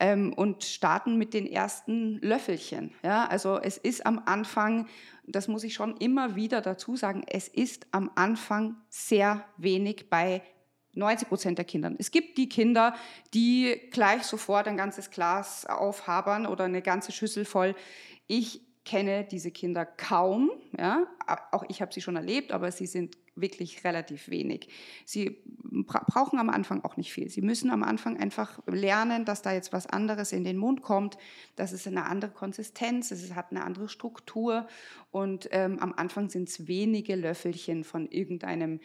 ähm, 0.00 0.32
und 0.32 0.64
starten 0.64 1.16
mit 1.16 1.34
den 1.34 1.46
ersten 1.46 2.18
Löffelchen. 2.20 2.94
Ja, 3.02 3.26
also 3.26 3.58
es 3.58 3.76
ist 3.76 4.06
am 4.06 4.22
Anfang, 4.26 4.86
das 5.26 5.46
muss 5.46 5.62
ich 5.62 5.74
schon 5.74 5.96
immer 5.98 6.36
wieder 6.36 6.60
dazu 6.60 6.96
sagen, 6.96 7.22
es 7.28 7.48
ist 7.48 7.86
am 7.92 8.10
Anfang 8.14 8.76
sehr 8.88 9.44
wenig 9.56 10.10
bei 10.10 10.42
90 10.94 11.28
Prozent 11.28 11.58
der 11.58 11.64
Kindern. 11.64 11.96
Es 11.98 12.10
gibt 12.10 12.38
die 12.38 12.48
Kinder, 12.48 12.94
die 13.34 13.88
gleich 13.92 14.22
sofort 14.24 14.66
ein 14.66 14.76
ganzes 14.76 15.10
Glas 15.10 15.66
aufhabern 15.66 16.46
oder 16.46 16.64
eine 16.64 16.82
ganze 16.82 17.12
Schüssel 17.12 17.44
voll. 17.44 17.74
Ich 18.26 18.65
kenne 18.86 19.24
diese 19.24 19.50
Kinder 19.50 19.84
kaum. 19.84 20.50
Ja? 20.78 21.06
Auch 21.52 21.64
ich 21.68 21.82
habe 21.82 21.92
sie 21.92 22.00
schon 22.00 22.16
erlebt, 22.16 22.52
aber 22.52 22.72
sie 22.72 22.86
sind 22.86 23.18
wirklich 23.34 23.84
relativ 23.84 24.30
wenig. 24.30 24.68
Sie 25.04 25.42
brauchen 25.44 26.38
am 26.38 26.48
Anfang 26.48 26.82
auch 26.84 26.96
nicht 26.96 27.12
viel. 27.12 27.28
Sie 27.28 27.42
müssen 27.42 27.70
am 27.70 27.82
Anfang 27.82 28.16
einfach 28.16 28.60
lernen, 28.66 29.26
dass 29.26 29.42
da 29.42 29.52
jetzt 29.52 29.74
was 29.74 29.86
anderes 29.86 30.32
in 30.32 30.44
den 30.44 30.56
Mund 30.56 30.80
kommt, 30.80 31.18
dass 31.54 31.72
es 31.72 31.86
eine 31.86 32.06
andere 32.06 32.30
Konsistenz, 32.30 33.10
es 33.10 33.34
hat 33.34 33.50
eine 33.50 33.64
andere 33.64 33.90
Struktur 33.90 34.66
und 35.10 35.48
ähm, 35.52 35.78
am 35.80 35.92
Anfang 35.92 36.30
sind 36.30 36.48
es 36.48 36.66
wenige 36.66 37.14
Löffelchen 37.14 37.84
von 37.84 38.08
irgendeinem 38.10 38.80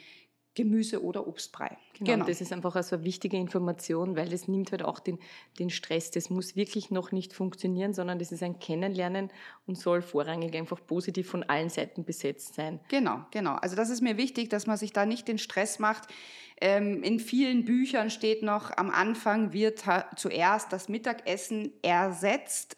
Gemüse- 0.53 1.01
oder 1.03 1.27
Obstbrei. 1.27 1.77
Genau, 1.93 2.12
genau. 2.12 2.25
das 2.25 2.41
ist 2.41 2.51
einfach 2.51 2.75
also 2.75 2.98
eine 2.98 3.05
wichtige 3.05 3.38
Information, 3.38 4.17
weil 4.17 4.34
es 4.34 4.48
nimmt 4.48 4.72
halt 4.72 4.84
auch 4.84 5.00
den, 5.00 5.20
den 5.60 5.70
Stress. 5.70 6.12
Das 6.12 6.29
muss 6.29 6.55
wirklich 6.55 6.91
noch 6.91 7.12
nicht 7.12 7.34
funktionieren, 7.34 7.93
sondern 7.93 8.20
das 8.20 8.31
ist 8.31 8.43
ein 8.43 8.60
Kennenlernen 8.60 9.29
und 9.65 9.77
soll 9.77 10.01
vorrangig 10.01 10.55
einfach 10.55 10.79
positiv 10.86 11.29
von 11.29 11.43
allen 11.43 11.70
Seiten 11.70 12.03
besetzt 12.03 12.55
sein. 12.55 12.81
Genau, 12.89 13.22
genau. 13.31 13.55
Also 13.55 13.75
das 13.75 13.89
ist 13.89 14.01
mir 14.01 14.17
wichtig, 14.17 14.50
dass 14.50 14.67
man 14.67 14.77
sich 14.77 14.91
da 14.91 15.05
nicht 15.05 15.27
den 15.27 15.38
Stress 15.38 15.79
macht. 15.79 16.08
Ähm, 16.60 17.01
in 17.01 17.20
vielen 17.20 17.65
Büchern 17.65 18.10
steht 18.10 18.43
noch, 18.43 18.75
am 18.75 18.91
Anfang 18.91 19.53
wird 19.53 19.84
zuerst 20.15 20.74
das 20.74 20.89
Mittagessen 20.89 21.72
ersetzt. 21.81 22.77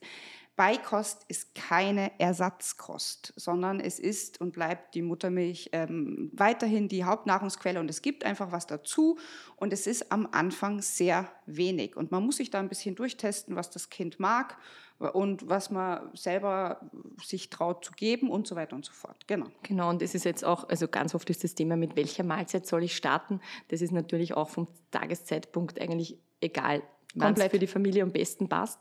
Beikost 0.56 1.26
ist 1.30 1.56
keine 1.56 2.12
Ersatzkost, 2.20 3.34
sondern 3.36 3.80
es 3.80 3.98
ist 3.98 4.40
und 4.40 4.54
bleibt 4.54 4.94
die 4.94 5.02
Muttermilch 5.02 5.70
ähm, 5.72 6.30
weiterhin 6.32 6.88
die 6.88 7.06
Hauptnahrungsquelle 7.06 7.80
und 7.80 7.90
es 7.90 8.04
gibt 8.04 8.24
einfach 8.24 8.52
was 8.52 8.68
dazu 8.68 9.18
und 9.56 9.74
es 9.74 9.88
ist 9.88 10.12
am 10.12 10.28
Anfang 10.32 10.82
sehr 10.82 11.32
wenig 11.48 11.98
und 11.98 12.12
man 12.12 12.24
muss 12.24 12.38
sich 12.38 12.52
da 12.52 12.60
ein 12.60 12.70
bisschen 12.70 12.94
durchtesten, 12.94 13.56
was 13.56 13.72
das 13.72 13.90
Kind 13.90 14.20
mag 14.20 14.58
und 15.00 15.50
was 15.50 15.72
man 15.72 16.16
selber 16.16 16.82
sich 17.24 17.50
traut 17.50 17.84
zu 17.84 17.92
geben 17.94 18.30
und 18.30 18.46
so 18.46 18.56
weiter 18.56 18.76
und 18.76 18.86
so 18.86 18.94
fort. 18.94 19.26
Genau. 19.26 19.48
Genau, 19.64 19.90
und 19.90 20.04
es 20.04 20.14
ist 20.14 20.24
jetzt 20.24 20.46
auch, 20.46 20.70
also 20.70 20.88
ganz 20.88 21.16
oft 21.16 21.30
ist 21.32 21.44
das 21.44 21.56
Thema, 21.56 21.78
mit 21.78 21.96
welcher 21.96 22.24
Mahlzeit 22.24 22.68
soll 22.68 22.84
ich 22.84 22.96
starten? 22.96 23.42
Das 23.70 23.82
ist 23.82 23.92
natürlich 23.92 24.36
auch 24.36 24.50
vom 24.50 24.68
Tageszeitpunkt 24.92 25.82
eigentlich 25.82 26.20
egal, 26.42 26.84
wann 27.16 27.34
es 27.34 27.44
für 27.44 27.60
die 27.60 27.68
Familie 27.68 28.04
am 28.04 28.12
besten 28.12 28.48
passt 28.48 28.80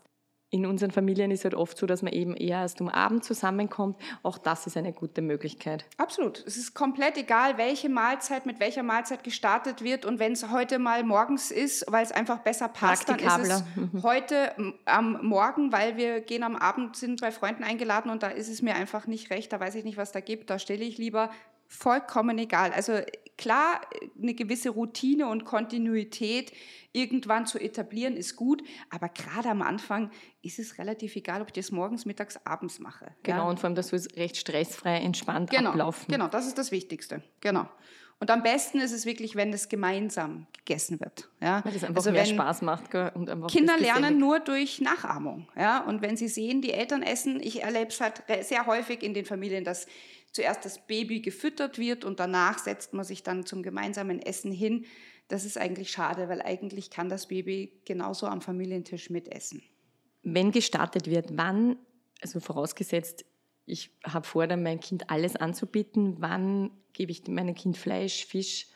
in 0.53 0.67
unseren 0.67 0.91
Familien 0.91 1.31
ist 1.31 1.45
halt 1.45 1.55
oft 1.55 1.79
so, 1.79 1.87
dass 1.87 2.03
man 2.03 2.13
eben 2.13 2.35
eher 2.35 2.59
erst 2.59 2.79
um 2.79 2.87
Abend 2.87 3.25
zusammenkommt. 3.25 3.97
Auch 4.21 4.37
das 4.37 4.67
ist 4.67 4.77
eine 4.77 4.93
gute 4.93 5.23
Möglichkeit. 5.23 5.83
Absolut. 5.97 6.43
Es 6.45 6.57
ist 6.57 6.75
komplett 6.75 7.17
egal, 7.17 7.57
welche 7.57 7.89
Mahlzeit 7.89 8.45
mit 8.45 8.59
welcher 8.59 8.83
Mahlzeit 8.83 9.23
gestartet 9.23 9.83
wird. 9.83 10.05
Und 10.05 10.19
wenn 10.19 10.33
es 10.33 10.51
heute 10.51 10.77
mal 10.77 11.03
morgens 11.03 11.49
ist, 11.49 11.85
weil 11.91 12.03
es 12.03 12.11
einfach 12.11 12.37
besser 12.39 12.67
passt, 12.67 13.09
dann 13.09 13.17
ist 13.17 13.39
es 13.39 13.63
mhm. 13.75 14.03
heute 14.03 14.53
am 14.85 15.25
Morgen, 15.25 15.71
weil 15.71 15.97
wir 15.97 16.21
gehen 16.21 16.43
am 16.43 16.55
Abend, 16.55 16.97
sind 16.97 17.21
bei 17.21 17.31
Freunden 17.31 17.63
eingeladen 17.63 18.11
und 18.11 18.21
da 18.21 18.27
ist 18.27 18.47
es 18.47 18.61
mir 18.61 18.75
einfach 18.75 19.07
nicht 19.07 19.31
recht. 19.31 19.51
Da 19.51 19.59
weiß 19.59 19.73
ich 19.73 19.83
nicht, 19.83 19.97
was 19.97 20.11
da 20.11 20.19
gibt. 20.19 20.51
Da 20.51 20.59
stelle 20.59 20.83
ich 20.83 20.99
lieber 20.99 21.31
vollkommen 21.67 22.37
egal. 22.37 22.71
Also 22.73 22.99
klar, 23.37 23.81
eine 24.21 24.33
gewisse 24.33 24.69
Routine 24.69 25.27
und 25.27 25.45
Kontinuität 25.45 26.51
irgendwann 26.91 27.45
zu 27.45 27.59
etablieren 27.59 28.15
ist 28.15 28.35
gut, 28.35 28.63
aber 28.89 29.09
gerade 29.09 29.49
am 29.49 29.61
Anfang 29.61 30.11
ist 30.41 30.59
es 30.59 30.77
relativ 30.77 31.15
egal, 31.15 31.41
ob 31.41 31.47
ich 31.47 31.53
das 31.53 31.71
morgens, 31.71 32.05
mittags, 32.05 32.37
abends 32.45 32.79
mache. 32.79 33.15
Genau, 33.23 33.37
ja? 33.37 33.49
und 33.49 33.59
vor 33.59 33.67
allem, 33.67 33.75
dass 33.75 33.91
wir 33.91 33.99
recht 34.15 34.37
stressfrei, 34.37 34.97
entspannt 34.97 35.49
genau, 35.49 35.71
ablaufen. 35.71 36.11
Genau, 36.11 36.27
das 36.27 36.47
ist 36.47 36.57
das 36.57 36.71
Wichtigste. 36.71 37.23
Genau. 37.41 37.67
Und 38.19 38.31
am 38.31 38.41
besten 38.41 38.79
ist 38.79 38.93
es 38.93 39.05
wirklich, 39.05 39.35
wenn 39.35 39.51
es 39.51 39.67
gemeinsam 39.67 40.47
gegessen 40.59 40.97
wird. 41.01 41.27
Ja? 41.41 41.61
Weil 41.65 41.75
es 41.75 41.83
einfach 41.83 41.97
also 41.97 42.11
mehr 42.11 42.25
Spaß 42.25 42.61
macht. 42.61 42.95
Und 42.95 43.29
einfach 43.29 43.49
Kinder 43.49 43.77
lernen 43.77 44.17
nur 44.17 44.39
durch 44.39 44.79
Nachahmung. 44.79 45.49
Ja? 45.57 45.79
Und 45.83 46.01
wenn 46.01 46.15
sie 46.15 46.29
sehen, 46.29 46.61
die 46.61 46.71
Eltern 46.71 47.03
essen, 47.03 47.41
ich 47.41 47.63
erlebe 47.63 47.87
es 47.87 47.99
halt 47.99 48.23
sehr 48.43 48.65
häufig 48.65 49.03
in 49.03 49.13
den 49.13 49.25
Familien, 49.25 49.65
dass 49.65 49.87
zuerst 50.33 50.65
das 50.65 50.85
Baby 50.85 51.21
gefüttert 51.21 51.77
wird 51.77 52.03
und 52.03 52.19
danach 52.19 52.59
setzt 52.59 52.93
man 52.93 53.05
sich 53.05 53.23
dann 53.23 53.45
zum 53.45 53.63
gemeinsamen 53.63 54.19
Essen 54.19 54.51
hin. 54.51 54.85
Das 55.27 55.45
ist 55.45 55.57
eigentlich 55.57 55.91
schade, 55.91 56.27
weil 56.27 56.41
eigentlich 56.41 56.89
kann 56.89 57.07
das 57.07 57.27
Baby 57.27 57.79
genauso 57.85 58.27
am 58.27 58.41
Familientisch 58.41 59.09
mitessen. 59.09 59.63
Wenn 60.23 60.51
gestartet 60.51 61.07
wird, 61.07 61.37
wann, 61.37 61.77
also 62.21 62.39
vorausgesetzt, 62.39 63.25
ich 63.65 63.91
habe 64.03 64.27
vor, 64.27 64.47
dann 64.47 64.63
mein 64.63 64.79
Kind 64.79 65.09
alles 65.09 65.35
anzubieten, 65.35 66.15
wann 66.19 66.71
gebe 66.91 67.11
ich 67.11 67.25
meinem 67.27 67.55
Kind 67.55 67.77
Fleisch, 67.77 68.25
Fisch? 68.25 68.67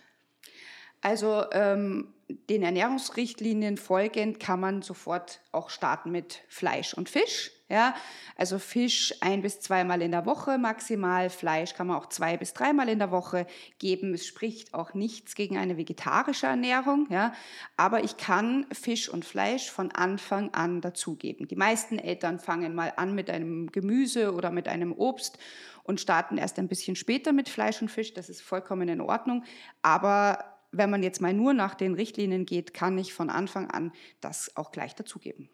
Also 1.02 1.44
ähm, 1.52 2.14
den 2.50 2.64
Ernährungsrichtlinien 2.64 3.78
folgend 3.78 4.40
kann 4.40 4.60
man 4.60 4.82
sofort 4.82 5.42
auch 5.52 5.70
starten 5.70 6.12
mit 6.12 6.42
Fleisch 6.50 6.94
und 6.94 7.10
Fisch. 7.10 7.52
Ja, 7.70 7.96
also 8.38 8.60
Fisch 8.60 9.14
ein 9.20 9.42
bis 9.42 9.60
zweimal 9.60 10.02
in 10.02 10.12
der 10.12 10.26
Woche 10.26 10.58
maximal, 10.58 11.30
Fleisch 11.30 11.74
kann 11.74 11.88
man 11.88 11.98
auch 11.98 12.08
zwei 12.08 12.38
bis 12.38 12.54
dreimal 12.54 12.88
in 12.88 13.00
der 13.00 13.12
Woche 13.12 13.46
geben. 13.78 14.14
Es 14.14 14.26
spricht 14.26 14.74
auch 14.74 14.94
nichts 14.94 15.36
gegen 15.36 15.58
eine 15.58 15.76
vegetarische 15.76 16.48
Ernährung, 16.48 17.08
ja, 17.10 17.34
aber 17.76 18.06
ich 18.06 18.16
kann 18.16 18.66
Fisch 18.72 19.10
und 19.10 19.26
Fleisch 19.26 19.70
von 19.70 19.92
Anfang 19.92 20.54
an 20.54 20.80
dazugeben. 20.80 21.50
Die 21.50 21.58
meisten 21.58 22.00
Eltern 22.00 22.40
fangen 22.40 22.74
mal 22.74 22.94
an 22.96 23.14
mit 23.14 23.30
einem 23.30 23.70
Gemüse 23.70 24.34
oder 24.34 24.50
mit 24.50 24.70
einem 24.70 24.94
Obst 24.94 25.38
und 25.84 26.00
starten 26.00 26.38
erst 26.38 26.60
ein 26.60 26.70
bisschen 26.70 26.96
später 26.96 27.34
mit 27.34 27.50
Fleisch 27.50 27.82
und 27.82 27.92
Fisch. 27.92 28.14
Das 28.14 28.30
ist 28.30 28.42
vollkommen 28.42 28.88
in 28.88 29.02
Ordnung, 29.02 29.44
aber 29.82 30.57
wenn 30.72 30.90
man 30.90 31.04
jetzt 31.04 31.22
mal 31.22 31.34
nur 31.34 31.54
nach 31.54 31.76
den 31.76 31.94
Richtlinien 31.94 32.46
geht, 32.46 32.74
kann 32.74 32.98
ich 32.98 33.14
von 33.14 33.30
Anfang 33.30 33.70
an 33.70 33.92
das 34.22 34.56
auch 34.56 34.72
gleich 34.72 34.96
dazugeben. 34.96 35.50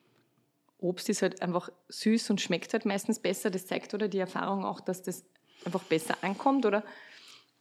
Obst 0.79 1.07
ist 1.09 1.21
halt 1.21 1.41
einfach 1.41 1.69
süß 1.89 2.29
und 2.29 2.41
schmeckt 2.41 2.73
halt 2.73 2.85
meistens 2.85 3.19
besser. 3.19 3.49
Das 3.49 3.65
zeigt 3.65 3.93
oder 3.93 4.07
die 4.07 4.19
Erfahrung 4.19 4.65
auch, 4.65 4.81
dass 4.81 5.01
das 5.01 5.23
einfach 5.65 5.83
besser 5.83 6.17
ankommt, 6.21 6.65
oder? 6.65 6.83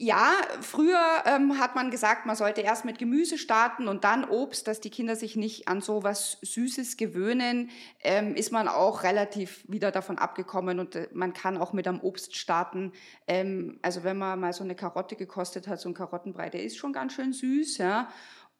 Ja, 0.02 0.32
früher 0.61 0.99
ähm, 1.26 1.61
hat 1.61 1.76
man 1.76 1.92
gesagt, 1.92 2.26
man 2.26 2.35
sollte 2.35 2.61
erst 2.61 2.85
mit 2.85 2.99
Gemüse 2.99 3.38
starten 3.38 3.87
und 3.87 4.02
dann 4.02 4.25
Obst, 4.25 4.66
dass 4.66 4.80
die 4.80 4.90
Kinder 4.90 5.14
sich 5.14 5.37
nicht 5.37 5.68
an 5.68 5.80
so 5.80 6.02
was 6.02 6.38
Süßes 6.42 6.97
gewöhnen, 6.97 7.71
ähm, 8.00 8.35
ist 8.35 8.50
man 8.50 8.66
auch 8.66 9.04
relativ 9.04 9.64
wieder 9.68 9.92
davon 9.92 10.18
abgekommen 10.18 10.80
und 10.80 10.97
äh, 10.97 11.06
man 11.12 11.35
kann 11.35 11.56
auch 11.56 11.73
mit 11.73 11.87
einem 11.87 12.00
Obst 12.00 12.35
starten. 12.35 12.90
Ähm, 13.28 13.78
also 13.82 14.02
wenn 14.02 14.18
man 14.18 14.40
mal 14.40 14.52
so 14.52 14.64
eine 14.64 14.75
Karotte 14.75 15.14
gekostet 15.14 15.68
hat, 15.68 15.78
so 15.78 15.88
ein 15.88 15.94
Karottenbrei, 15.94 16.50
der 16.50 16.64
ist 16.64 16.78
schon 16.78 16.92
ganz 16.92 17.12
schön 17.12 17.32
süß, 17.32 17.78
ja. 17.78 18.09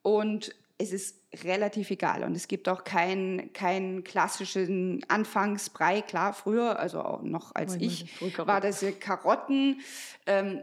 Und 0.02 0.54
es 0.78 0.92
ist 0.92 1.16
relativ 1.44 1.90
egal. 1.90 2.22
Und 2.22 2.37
es 2.37 2.46
gibt 2.46 2.68
auch 2.68 2.84
keinen 2.84 3.52
kein 3.52 4.04
klassischen 4.04 5.04
Anfangsbrei. 5.08 6.02
Klar, 6.02 6.34
früher, 6.34 6.78
also 6.78 7.02
auch 7.02 7.22
noch 7.22 7.52
als 7.54 7.75
oh, 7.75 7.78
ich, 7.80 8.06
war 8.38 8.61
das 8.61 8.84
Karotten. 9.00 9.80
Ähm, 10.26 10.61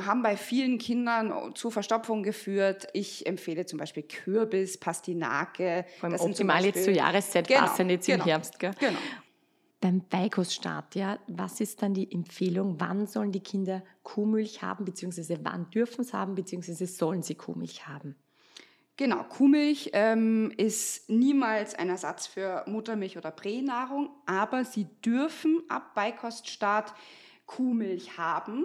haben 0.00 0.22
bei 0.22 0.36
vielen 0.36 0.78
Kindern 0.78 1.54
zu 1.54 1.70
Verstopfung 1.70 2.22
geführt. 2.22 2.86
Ich 2.92 3.26
empfehle 3.26 3.66
zum 3.66 3.78
Beispiel 3.78 4.02
Kürbis, 4.02 4.78
Pastinake. 4.78 5.84
Vor 6.00 6.10
allem 6.10 6.20
optimal 6.20 6.64
jetzt 6.64 6.84
zur 6.84 6.92
Jahreszeit 6.92 7.48
genau, 7.48 7.60
passen, 7.60 7.90
jetzt 7.90 8.06
genau, 8.06 8.24
im 8.24 8.30
Herbst. 8.30 8.58
Gell? 8.58 8.72
Genau. 8.78 8.98
Beim 9.80 10.00
Beikoststart, 10.08 10.94
ja, 10.94 11.18
was 11.26 11.60
ist 11.60 11.82
dann 11.82 11.92
die 11.92 12.10
Empfehlung? 12.12 12.76
Wann 12.78 13.06
sollen 13.08 13.32
die 13.32 13.40
Kinder 13.40 13.82
Kuhmilch 14.04 14.62
haben, 14.62 14.84
beziehungsweise 14.84 15.40
wann 15.42 15.70
dürfen 15.70 16.04
sie 16.04 16.12
haben, 16.12 16.36
beziehungsweise 16.36 16.86
sollen 16.86 17.22
sie 17.22 17.34
Kuhmilch 17.34 17.88
haben? 17.88 18.14
Genau, 18.96 19.24
Kuhmilch 19.24 19.90
ähm, 19.94 20.52
ist 20.56 21.08
niemals 21.08 21.74
ein 21.74 21.88
Ersatz 21.88 22.28
für 22.28 22.62
Muttermilch 22.68 23.16
oder 23.16 23.30
Pränahrung, 23.30 24.10
aber 24.26 24.64
sie 24.64 24.86
dürfen 25.04 25.62
ab 25.68 25.94
Beikoststart 25.94 26.94
Kuhmilch 27.46 28.18
haben 28.18 28.64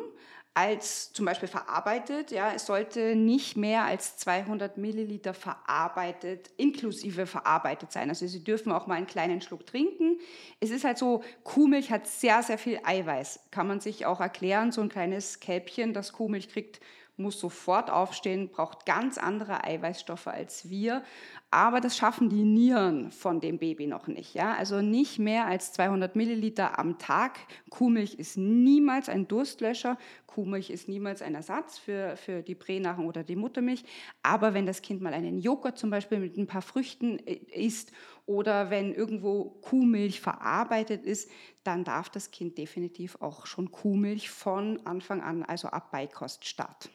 als 0.58 1.14
zum 1.14 1.26
Beispiel 1.26 1.48
verarbeitet. 1.48 2.32
Ja, 2.32 2.52
es 2.52 2.66
sollte 2.66 3.16
nicht 3.16 3.58
mehr 3.58 3.84
als 3.84 4.18
200 4.18 4.80
Milliliter 4.80 5.36
verarbeitet, 5.36 6.50
inklusive 6.58 7.28
verarbeitet 7.28 7.92
sein. 7.92 8.10
Also 8.10 8.26
Sie 8.26 8.44
dürfen 8.44 8.72
auch 8.72 8.88
mal 8.88 8.96
einen 8.96 9.06
kleinen 9.06 9.40
Schluck 9.42 9.68
trinken. 9.68 10.18
Es 10.60 10.72
ist 10.72 10.84
halt 10.84 10.98
so, 10.98 11.24
Kuhmilch 11.44 11.92
hat 11.92 12.08
sehr, 12.08 12.42
sehr 12.42 12.58
viel 12.58 12.80
Eiweiß. 12.84 13.42
Kann 13.52 13.68
man 13.68 13.82
sich 13.82 14.08
auch 14.08 14.20
erklären, 14.20 14.72
so 14.72 14.82
ein 14.82 14.90
kleines 14.90 15.40
Kälbchen, 15.40 15.94
das 15.94 16.12
Kuhmilch 16.12 16.50
kriegt, 16.50 16.80
muss 17.18 17.40
sofort 17.40 17.90
aufstehen, 17.90 18.50
braucht 18.50 18.86
ganz 18.86 19.18
andere 19.18 19.64
Eiweißstoffe 19.64 20.28
als 20.28 20.70
wir. 20.70 21.04
Aber 21.50 21.80
das 21.80 21.96
schaffen 21.96 22.30
die 22.30 22.44
Nieren 22.44 23.12
von 23.12 23.40
dem 23.40 23.58
Baby 23.58 23.88
noch 23.88 24.08
nicht. 24.08 24.34
Ja? 24.34 24.56
Also 24.56 24.82
nicht 24.82 25.18
mehr 25.18 25.48
als 25.48 25.74
200 25.74 26.16
Milliliter 26.16 26.78
am 26.78 26.98
Tag. 26.98 27.40
Kuhmilch 27.70 28.16
ist 28.16 28.38
niemals 28.38 29.08
ein 29.08 29.28
Durstlöscher. 29.28 29.98
Kuhmilch 30.28 30.70
ist 30.70 30.88
niemals 30.88 31.22
ein 31.22 31.36
Ersatz 31.36 31.80
für, 31.80 32.18
für 32.18 32.44
die 32.44 32.54
Pränahrung 32.54 33.08
oder 33.08 33.24
die 33.24 33.36
Muttermilch. 33.36 33.84
Aber 34.22 34.54
wenn 34.54 34.66
das 34.66 34.82
Kind 34.82 35.02
mal 35.02 35.14
einen 35.14 35.40
Joghurt 35.40 35.78
zum 35.78 35.90
Beispiel 35.90 36.20
mit 36.20 36.38
ein 36.38 36.48
paar 36.48 36.62
Früchten 36.62 37.18
äh, 37.26 37.40
isst 37.54 37.92
oder 38.26 38.70
wenn 38.70 38.94
irgendwo 38.94 39.46
Kuhmilch 39.62 40.20
verarbeitet 40.20 41.06
ist, 41.06 41.32
dann 41.64 41.84
darf 41.84 42.10
das 42.10 42.30
Kind 42.30 42.58
definitiv 42.58 43.18
auch 43.22 43.46
schon 43.46 43.72
Kuhmilch 43.72 44.30
von 44.30 44.86
Anfang 44.86 45.22
an, 45.22 45.44
also 45.44 45.70
ab 45.70 45.92
Beikoststart. 45.92 46.90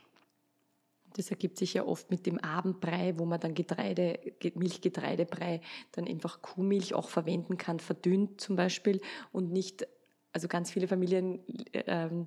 Das 1.17 1.31
ergibt 1.31 1.59
sich 1.59 1.75
ja 1.75 1.85
oft 1.85 2.11
mit 2.11 2.27
dem 2.27 2.39
Abendbrei, 2.39 3.15
wo 3.19 3.25
man 3.25 3.41
dann 3.41 3.55
Getreide, 3.55 4.19
Milchgetreidebrei, 4.55 5.61
dann 5.93 6.07
einfach 6.07 6.43
Kuhmilch 6.43 6.95
auch 6.95 7.09
verwenden 7.09 7.57
kann, 7.57 7.81
verdünnt 7.81 8.41
zum 8.41 8.57
Beispiel 8.57 9.01
und 9.33 9.53
nicht, 9.53 9.87
also 10.33 10.49
ganz 10.49 10.71
viele 10.71 10.89
Familien 10.89 11.41
ähm, 11.73 12.27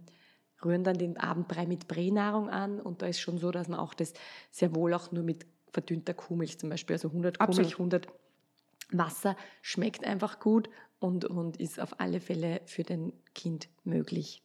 rühren 0.64 0.84
dann 0.84 0.98
den 0.98 1.18
Abendbrei 1.18 1.66
mit 1.66 1.88
Pränahrung 1.88 2.50
an 2.50 2.80
und 2.80 3.02
da 3.02 3.08
ist 3.08 3.20
schon 3.20 3.38
so, 3.38 3.52
dass 3.52 3.68
man 3.68 3.80
auch 3.80 3.94
das 3.94 4.14
sehr 4.52 4.76
wohl 4.76 4.94
auch 4.94 5.12
nur 5.12 5.24
mit 5.24 5.46
verdünnter 5.72 6.14
Kuhmilch 6.14 6.58
zum 6.58 6.70
Beispiel, 6.70 6.96
also 6.96 7.10
100 7.10 7.42
Absolut. 7.42 7.76
Kuhmilch, 7.76 8.04
100 8.04 8.08
Wasser, 8.92 9.36
schmeckt 9.62 10.06
einfach 10.06 10.40
gut 10.40 10.70
und, 11.00 11.26
und 11.26 11.58
ist 11.58 11.80
auf 11.80 12.00
alle 12.00 12.20
Fälle 12.20 12.62
für 12.66 12.84
den 12.84 13.14
Kind 13.34 13.68
möglich. 13.84 14.42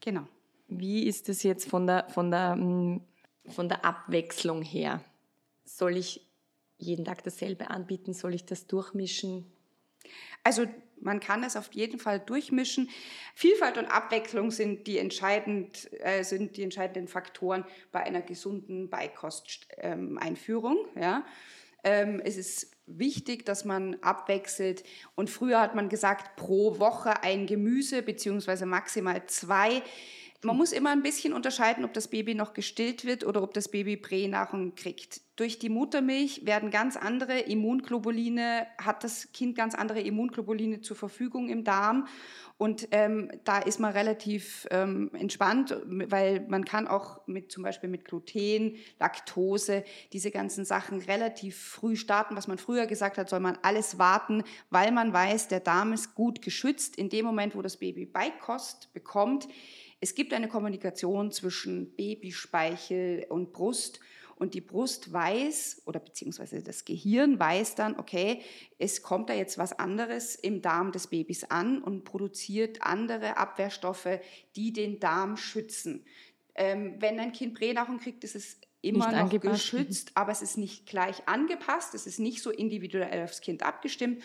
Genau. 0.00 0.24
Wie 0.68 1.04
ist 1.04 1.28
es 1.28 1.42
jetzt 1.42 1.68
von 1.68 1.86
der, 1.86 2.08
von 2.08 2.30
der, 2.30 2.52
hm, 2.52 3.02
von 3.50 3.68
der 3.68 3.84
Abwechslung 3.84 4.62
her? 4.62 5.02
Soll 5.64 5.96
ich 5.96 6.26
jeden 6.78 7.04
Tag 7.04 7.24
dasselbe 7.24 7.70
anbieten? 7.70 8.12
Soll 8.14 8.34
ich 8.34 8.46
das 8.46 8.66
durchmischen? 8.66 9.50
Also 10.44 10.66
man 11.00 11.20
kann 11.20 11.44
es 11.44 11.56
auf 11.56 11.72
jeden 11.72 11.98
Fall 11.98 12.20
durchmischen. 12.20 12.88
Vielfalt 13.34 13.78
und 13.78 13.86
Abwechslung 13.86 14.50
sind 14.50 14.86
die, 14.86 14.98
entscheidend, 14.98 15.90
äh, 16.00 16.22
sind 16.24 16.56
die 16.56 16.62
entscheidenden 16.62 17.08
Faktoren 17.08 17.64
bei 17.92 18.00
einer 18.02 18.22
gesunden 18.22 18.88
Beikosteinführung. 18.90 20.78
Ähm, 20.96 21.02
ja. 21.02 21.26
Ähm, 21.84 22.20
es 22.24 22.36
ist 22.36 22.72
wichtig, 22.86 23.46
dass 23.46 23.64
man 23.64 23.96
abwechselt. 24.02 24.82
Und 25.14 25.30
früher 25.30 25.60
hat 25.60 25.74
man 25.74 25.88
gesagt, 25.88 26.36
pro 26.36 26.78
Woche 26.78 27.22
ein 27.22 27.46
Gemüse 27.46 28.02
beziehungsweise 28.02 28.66
maximal 28.66 29.24
zwei. 29.26 29.82
Man 30.42 30.56
muss 30.56 30.70
immer 30.70 30.90
ein 30.90 31.02
bisschen 31.02 31.32
unterscheiden, 31.32 31.84
ob 31.84 31.92
das 31.92 32.06
Baby 32.06 32.36
noch 32.36 32.54
gestillt 32.54 33.04
wird 33.04 33.26
oder 33.26 33.42
ob 33.42 33.54
das 33.54 33.68
Baby 33.68 33.96
Pränahrung 33.96 34.76
kriegt. 34.76 35.20
Durch 35.34 35.58
die 35.58 35.68
Muttermilch 35.68 36.46
werden 36.46 36.70
ganz 36.70 36.96
andere 36.96 37.40
Immunglobuline, 37.40 38.66
hat 38.80 39.02
das 39.02 39.32
Kind 39.32 39.56
ganz 39.56 39.74
andere 39.74 40.00
Immunglobuline 40.00 40.80
zur 40.80 40.96
Verfügung 40.96 41.48
im 41.48 41.64
Darm. 41.64 42.06
Und 42.56 42.88
ähm, 42.92 43.30
da 43.42 43.58
ist 43.58 43.80
man 43.80 43.92
relativ 43.92 44.66
ähm, 44.70 45.10
entspannt, 45.12 45.76
weil 45.86 46.46
man 46.48 46.64
kann 46.64 46.86
auch 46.86 47.26
mit 47.26 47.50
zum 47.50 47.64
Beispiel 47.64 47.88
mit 47.88 48.04
Gluten, 48.04 48.76
Laktose, 49.00 49.84
diese 50.12 50.30
ganzen 50.30 50.64
Sachen 50.64 51.00
relativ 51.00 51.56
früh 51.56 51.96
starten. 51.96 52.36
Was 52.36 52.46
man 52.48 52.58
früher 52.58 52.86
gesagt 52.86 53.18
hat, 53.18 53.28
soll 53.28 53.40
man 53.40 53.58
alles 53.62 53.98
warten, 53.98 54.44
weil 54.70 54.92
man 54.92 55.12
weiß, 55.12 55.48
der 55.48 55.60
Darm 55.60 55.92
ist 55.92 56.14
gut 56.14 56.42
geschützt. 56.42 56.96
In 56.96 57.08
dem 57.08 57.26
Moment, 57.26 57.56
wo 57.56 57.62
das 57.62 57.76
Baby 57.76 58.06
Beikost 58.06 58.92
bekommt, 58.92 59.48
es 60.00 60.14
gibt 60.14 60.32
eine 60.32 60.48
Kommunikation 60.48 61.32
zwischen 61.32 61.94
Babyspeichel 61.96 63.26
und 63.28 63.52
Brust 63.52 64.00
und 64.36 64.54
die 64.54 64.60
Brust 64.60 65.12
weiß 65.12 65.82
oder 65.86 65.98
beziehungsweise 65.98 66.62
das 66.62 66.84
Gehirn 66.84 67.40
weiß 67.40 67.74
dann, 67.74 67.98
okay, 67.98 68.42
es 68.78 69.02
kommt 69.02 69.30
da 69.30 69.34
jetzt 69.34 69.58
was 69.58 69.72
anderes 69.72 70.36
im 70.36 70.62
Darm 70.62 70.92
des 70.92 71.08
Babys 71.08 71.44
an 71.44 71.82
und 71.82 72.04
produziert 72.04 72.82
andere 72.82 73.36
Abwehrstoffe, 73.36 74.20
die 74.54 74.72
den 74.72 75.00
Darm 75.00 75.36
schützen. 75.36 76.04
Ähm, 76.54 76.96
wenn 77.00 77.18
ein 77.18 77.32
Kind 77.32 77.54
Pränahrung 77.54 77.98
kriegt, 77.98 78.22
ist 78.22 78.36
es 78.36 78.60
immer 78.80 79.06
nicht 79.06 79.16
noch 79.16 79.22
angepasst. 79.24 79.72
geschützt, 79.72 80.12
aber 80.14 80.30
es 80.30 80.42
ist 80.42 80.56
nicht 80.56 80.86
gleich 80.86 81.26
angepasst, 81.26 81.94
es 81.94 82.06
ist 82.06 82.20
nicht 82.20 82.42
so 82.42 82.50
individuell 82.50 83.24
aufs 83.24 83.40
Kind 83.40 83.64
abgestimmt. 83.64 84.22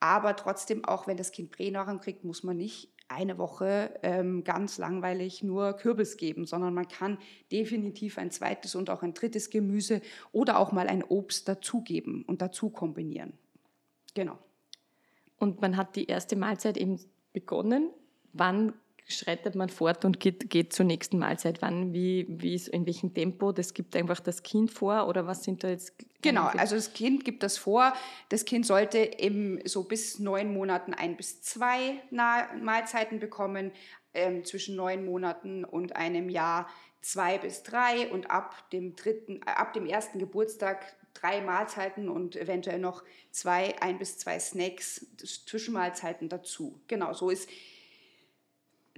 Aber 0.00 0.36
trotzdem, 0.36 0.84
auch 0.84 1.06
wenn 1.06 1.16
das 1.16 1.32
Kind 1.32 1.50
Pränahrung 1.50 2.00
kriegt, 2.00 2.22
muss 2.22 2.42
man 2.42 2.56
nicht 2.56 2.92
eine 3.08 3.38
Woche 3.38 3.98
ähm, 4.02 4.44
ganz 4.44 4.78
langweilig 4.78 5.42
nur 5.42 5.72
Kürbis 5.74 6.16
geben, 6.16 6.46
sondern 6.46 6.74
man 6.74 6.88
kann 6.88 7.18
definitiv 7.50 8.18
ein 8.18 8.30
zweites 8.30 8.74
und 8.74 8.90
auch 8.90 9.02
ein 9.02 9.14
drittes 9.14 9.50
Gemüse 9.50 10.00
oder 10.32 10.58
auch 10.58 10.72
mal 10.72 10.86
ein 10.86 11.02
Obst 11.02 11.48
dazugeben 11.48 12.24
und 12.26 12.42
dazu 12.42 12.70
kombinieren. 12.70 13.32
Genau. 14.14 14.38
Und 15.38 15.60
man 15.60 15.76
hat 15.76 15.96
die 15.96 16.06
erste 16.06 16.36
Mahlzeit 16.36 16.76
eben 16.76 17.00
begonnen. 17.32 17.90
Wann 18.32 18.74
schreitet 19.08 19.54
man 19.54 19.68
fort 19.68 20.04
und 20.04 20.20
geht, 20.20 20.50
geht 20.50 20.72
zur 20.72 20.84
nächsten 20.84 21.18
Mahlzeit? 21.18 21.62
Wann, 21.62 21.92
wie, 21.92 22.26
wie 22.28 22.54
ist, 22.54 22.68
in 22.68 22.86
welchem 22.86 23.14
Tempo? 23.14 23.52
Das 23.52 23.74
gibt 23.74 23.96
einfach 23.96 24.20
das 24.20 24.42
Kind 24.42 24.70
vor 24.70 25.08
oder 25.08 25.26
was 25.26 25.44
sind 25.44 25.64
da 25.64 25.68
jetzt? 25.68 25.94
Genau, 26.20 26.46
also 26.46 26.74
das 26.74 26.92
Kind 26.92 27.24
gibt 27.24 27.42
das 27.42 27.56
vor. 27.56 27.94
Das 28.28 28.44
Kind 28.44 28.66
sollte 28.66 28.98
eben 29.18 29.60
so 29.64 29.84
bis 29.84 30.18
neun 30.18 30.52
Monaten 30.52 30.92
ein 30.94 31.16
bis 31.16 31.40
zwei 31.42 32.02
Mahlzeiten 32.10 33.18
bekommen, 33.18 33.72
ähm, 34.14 34.44
zwischen 34.44 34.76
neun 34.76 35.04
Monaten 35.04 35.64
und 35.64 35.96
einem 35.96 36.28
Jahr 36.28 36.68
zwei 37.00 37.38
bis 37.38 37.62
drei 37.62 38.10
und 38.10 38.30
ab 38.30 38.70
dem 38.72 38.96
dritten, 38.96 39.40
äh, 39.46 39.50
ab 39.50 39.72
dem 39.72 39.86
ersten 39.86 40.18
Geburtstag 40.18 40.96
drei 41.14 41.40
Mahlzeiten 41.40 42.08
und 42.08 42.36
eventuell 42.36 42.78
noch 42.78 43.02
zwei, 43.30 43.80
ein 43.80 43.98
bis 43.98 44.18
zwei 44.18 44.38
Snacks, 44.38 45.06
Zwischenmahlzeiten 45.16 46.28
dazu. 46.28 46.80
Genau, 46.86 47.12
so 47.12 47.30
ist 47.30 47.48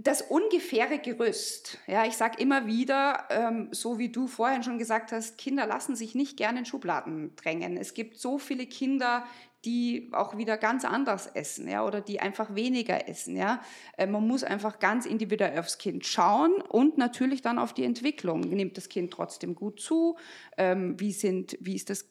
das 0.03 0.23
ungefähre 0.23 0.99
Gerüst. 0.99 1.79
Ja, 1.87 2.07
ich 2.07 2.17
sage 2.17 2.41
immer 2.41 2.67
wieder, 2.67 3.25
ähm, 3.29 3.69
so 3.71 3.99
wie 3.99 4.09
du 4.09 4.27
vorhin 4.27 4.63
schon 4.63 4.79
gesagt 4.79 5.13
hast, 5.13 5.37
Kinder 5.37 5.67
lassen 5.67 5.95
sich 5.95 6.15
nicht 6.15 6.39
gerne 6.39 6.61
in 6.61 6.65
Schubladen 6.65 7.37
drängen. 7.37 7.77
Es 7.77 7.93
gibt 7.93 8.17
so 8.17 8.39
viele 8.39 8.67
Kinder, 8.67 9.25
die 9.67 10.09
auch 10.13 10.39
wieder 10.39 10.57
ganz 10.57 10.87
anders 10.87 11.27
essen, 11.27 11.69
ja, 11.69 11.85
oder 11.85 12.01
die 12.01 12.19
einfach 12.19 12.55
weniger 12.55 13.09
essen, 13.09 13.37
ja. 13.37 13.61
Äh, 13.99 14.07
man 14.07 14.27
muss 14.27 14.43
einfach 14.43 14.79
ganz 14.79 15.05
individuell 15.05 15.59
aufs 15.59 15.77
Kind 15.77 16.07
schauen 16.07 16.63
und 16.63 16.97
natürlich 16.97 17.43
dann 17.43 17.59
auf 17.59 17.75
die 17.75 17.85
Entwicklung. 17.85 18.41
Nimmt 18.41 18.79
das 18.79 18.89
Kind 18.89 19.13
trotzdem 19.13 19.55
gut 19.55 19.81
zu? 19.81 20.17
Ähm, 20.57 20.99
wie 20.99 21.13
sind, 21.13 21.59
wie 21.61 21.75
ist 21.75 21.91
das 21.91 22.07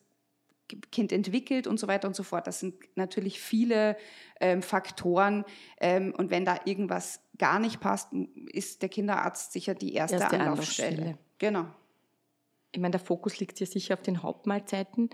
Kind 0.91 1.11
entwickelt 1.11 1.67
und 1.67 1.79
so 1.79 1.87
weiter 1.87 2.07
und 2.07 2.15
so 2.15 2.23
fort. 2.23 2.47
Das 2.47 2.59
sind 2.59 2.75
natürlich 2.95 3.39
viele 3.39 3.97
ähm, 4.39 4.61
Faktoren. 4.61 5.45
Ähm, 5.79 6.13
und 6.17 6.31
wenn 6.31 6.45
da 6.45 6.59
irgendwas 6.65 7.21
gar 7.37 7.59
nicht 7.59 7.79
passt, 7.79 8.09
ist 8.51 8.81
der 8.81 8.89
Kinderarzt 8.89 9.51
sicher 9.51 9.73
die 9.73 9.93
erste, 9.93 10.17
erste 10.17 10.39
Anlaufstelle. 10.39 10.89
Anlaufstelle. 10.89 11.17
Genau. 11.39 11.65
Ich 12.71 12.79
meine, 12.79 12.91
der 12.91 12.99
Fokus 12.99 13.39
liegt 13.39 13.59
ja 13.59 13.65
sicher 13.65 13.95
auf 13.95 14.01
den 14.01 14.21
Hauptmahlzeiten. 14.21 15.09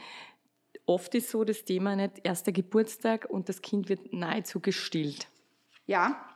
Oft 0.86 1.16
ist 1.16 1.30
so 1.30 1.44
das 1.44 1.64
Thema 1.64 1.96
nicht 1.96 2.22
erster 2.24 2.52
Geburtstag 2.52 3.28
und 3.30 3.50
das 3.50 3.62
Kind 3.62 3.90
wird 3.90 4.14
nahezu 4.14 4.60
gestillt. 4.60 5.28
Ja. 5.86 6.30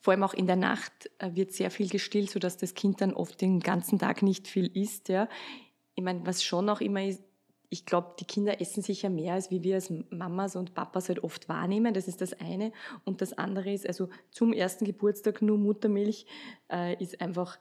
Vor 0.00 0.12
allem 0.12 0.22
auch 0.22 0.32
in 0.34 0.46
der 0.46 0.56
Nacht 0.56 1.10
äh, 1.18 1.30
wird 1.34 1.52
sehr 1.52 1.70
viel 1.70 1.88
gestillt, 1.88 2.30
sodass 2.30 2.56
das 2.56 2.74
Kind 2.74 3.00
dann 3.00 3.12
oft 3.12 3.40
den 3.40 3.60
ganzen 3.60 3.98
Tag 3.98 4.22
nicht 4.22 4.48
viel 4.48 4.66
isst. 4.74 5.08
Ja. 5.08 5.28
Ich 5.94 6.02
meine, 6.02 6.24
was 6.24 6.42
schon 6.42 6.68
auch 6.70 6.80
immer 6.80 7.04
ist, 7.04 7.22
ich 7.72 7.86
glaube, 7.86 8.16
die 8.18 8.24
Kinder 8.24 8.60
essen 8.60 8.82
sicher 8.82 9.08
mehr, 9.08 9.34
als 9.34 9.52
wie 9.52 9.62
wir 9.62 9.76
als 9.76 9.92
Mamas 10.10 10.56
und 10.56 10.74
Papas 10.74 11.08
halt 11.08 11.22
oft 11.22 11.48
wahrnehmen. 11.48 11.94
Das 11.94 12.08
ist 12.08 12.20
das 12.20 12.32
eine. 12.34 12.72
Und 13.04 13.22
das 13.22 13.32
andere 13.32 13.72
ist, 13.72 13.86
also 13.86 14.08
zum 14.32 14.52
ersten 14.52 14.84
Geburtstag 14.84 15.40
nur 15.40 15.56
Muttermilch 15.56 16.26
äh, 16.70 17.00
ist 17.00 17.20
einfach 17.20 17.58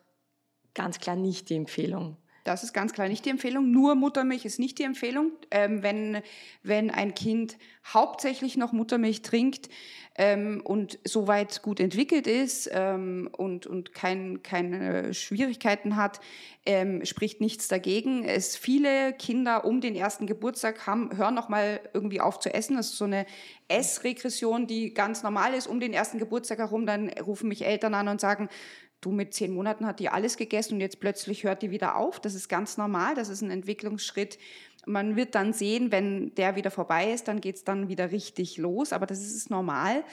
ganz 0.73 0.99
klar 0.99 1.15
nicht 1.15 1.49
die 1.49 1.55
Empfehlung. 1.55 2.17
Das 2.49 2.63
ist 2.63 2.73
ganz 2.73 2.93
klar 2.93 3.07
nicht 3.07 3.25
die 3.25 3.29
Empfehlung. 3.29 3.69
Nur 3.69 3.93
Muttermilch 3.93 4.43
ist 4.43 4.57
nicht 4.57 4.79
die 4.79 4.83
Empfehlung. 4.83 5.33
Ähm, 5.51 5.83
wenn, 5.83 6.23
wenn 6.63 6.89
ein 6.89 7.13
Kind 7.13 7.57
hauptsächlich 7.93 8.57
noch 8.57 8.71
Muttermilch 8.71 9.21
trinkt 9.21 9.69
ähm, 10.15 10.59
und 10.63 10.97
soweit 11.03 11.61
gut 11.61 11.79
entwickelt 11.79 12.25
ist 12.25 12.67
ähm, 12.73 13.29
und, 13.37 13.67
und 13.67 13.93
kein, 13.93 14.41
keine 14.41 15.13
Schwierigkeiten 15.13 15.95
hat, 15.95 16.21
ähm, 16.65 17.05
spricht 17.05 17.39
nichts 17.39 17.67
dagegen. 17.67 18.25
Es 18.25 18.55
viele 18.55 19.13
Kinder 19.13 19.63
um 19.63 19.79
den 19.79 19.95
ersten 19.95 20.25
Geburtstag 20.25 20.87
haben, 20.87 21.15
hören 21.15 21.35
noch 21.35 21.49
mal 21.49 21.79
irgendwie 21.93 22.19
auf 22.19 22.39
zu 22.39 22.51
essen. 22.51 22.77
Das 22.77 22.87
ist 22.87 22.97
so 22.97 23.05
eine 23.05 23.27
Essregression, 23.67 24.65
die 24.65 24.95
ganz 24.95 25.21
normal 25.21 25.53
ist 25.53 25.67
um 25.67 25.79
den 25.79 25.93
ersten 25.93 26.17
Geburtstag 26.17 26.57
herum. 26.57 26.87
Dann 26.87 27.09
rufen 27.09 27.47
mich 27.47 27.63
Eltern 27.63 27.93
an 27.93 28.07
und 28.07 28.19
sagen, 28.19 28.49
du 29.01 29.11
mit 29.11 29.33
zehn 29.33 29.53
Monaten 29.53 29.85
hat 29.85 29.99
die 29.99 30.09
alles 30.09 30.37
gegessen 30.37 30.75
und 30.75 30.81
jetzt 30.81 30.99
plötzlich 30.99 31.43
hört 31.43 31.61
die 31.61 31.71
wieder 31.71 31.95
auf. 31.95 32.19
Das 32.19 32.35
ist 32.35 32.49
ganz 32.49 32.77
normal, 32.77 33.15
das 33.15 33.29
ist 33.29 33.41
ein 33.41 33.51
Entwicklungsschritt. 33.51 34.37
Man 34.85 35.15
wird 35.15 35.35
dann 35.35 35.53
sehen, 35.53 35.91
wenn 35.91 36.33
der 36.35 36.55
wieder 36.55 36.71
vorbei 36.71 37.11
ist, 37.11 37.27
dann 37.27 37.41
geht 37.41 37.57
es 37.57 37.63
dann 37.63 37.89
wieder 37.89 38.11
richtig 38.11 38.57
los, 38.57 38.93
aber 38.93 39.05
das 39.05 39.19
ist 39.19 39.49
normal. 39.49 40.03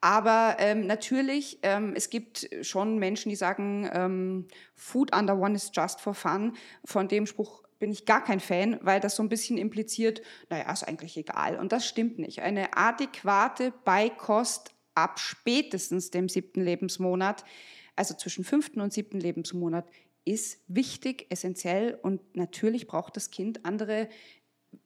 Aber 0.00 0.56
ähm, 0.58 0.86
natürlich, 0.86 1.58
ähm, 1.62 1.92
es 1.94 2.10
gibt 2.10 2.48
schon 2.62 2.98
Menschen, 2.98 3.28
die 3.28 3.36
sagen, 3.36 3.88
ähm, 3.92 4.48
Food 4.74 5.14
under 5.14 5.38
one 5.38 5.54
is 5.54 5.70
just 5.72 6.00
for 6.00 6.14
fun. 6.14 6.54
Von 6.84 7.08
dem 7.08 7.26
Spruch 7.26 7.62
bin 7.78 7.92
ich 7.92 8.06
gar 8.06 8.24
kein 8.24 8.40
Fan, 8.40 8.78
weil 8.82 9.00
das 9.00 9.16
so 9.16 9.22
ein 9.22 9.28
bisschen 9.28 9.58
impliziert, 9.58 10.22
naja, 10.48 10.72
ist 10.72 10.84
eigentlich 10.84 11.16
egal. 11.16 11.58
Und 11.58 11.72
das 11.72 11.86
stimmt 11.86 12.18
nicht. 12.18 12.40
Eine 12.40 12.76
adäquate 12.76 13.72
Beikost 13.84 14.72
ab 14.94 15.18
spätestens 15.18 16.10
dem 16.10 16.28
siebten 16.28 16.62
Lebensmonat 16.62 17.44
also 17.96 18.14
zwischen 18.14 18.44
fünften 18.44 18.80
und 18.80 18.92
siebten 18.92 19.20
Lebensmonat, 19.20 19.86
ist 20.24 20.60
wichtig, 20.68 21.26
essentiell 21.30 21.98
und 22.02 22.20
natürlich 22.34 22.86
braucht 22.86 23.16
das 23.16 23.30
Kind 23.30 23.64
andere 23.64 24.08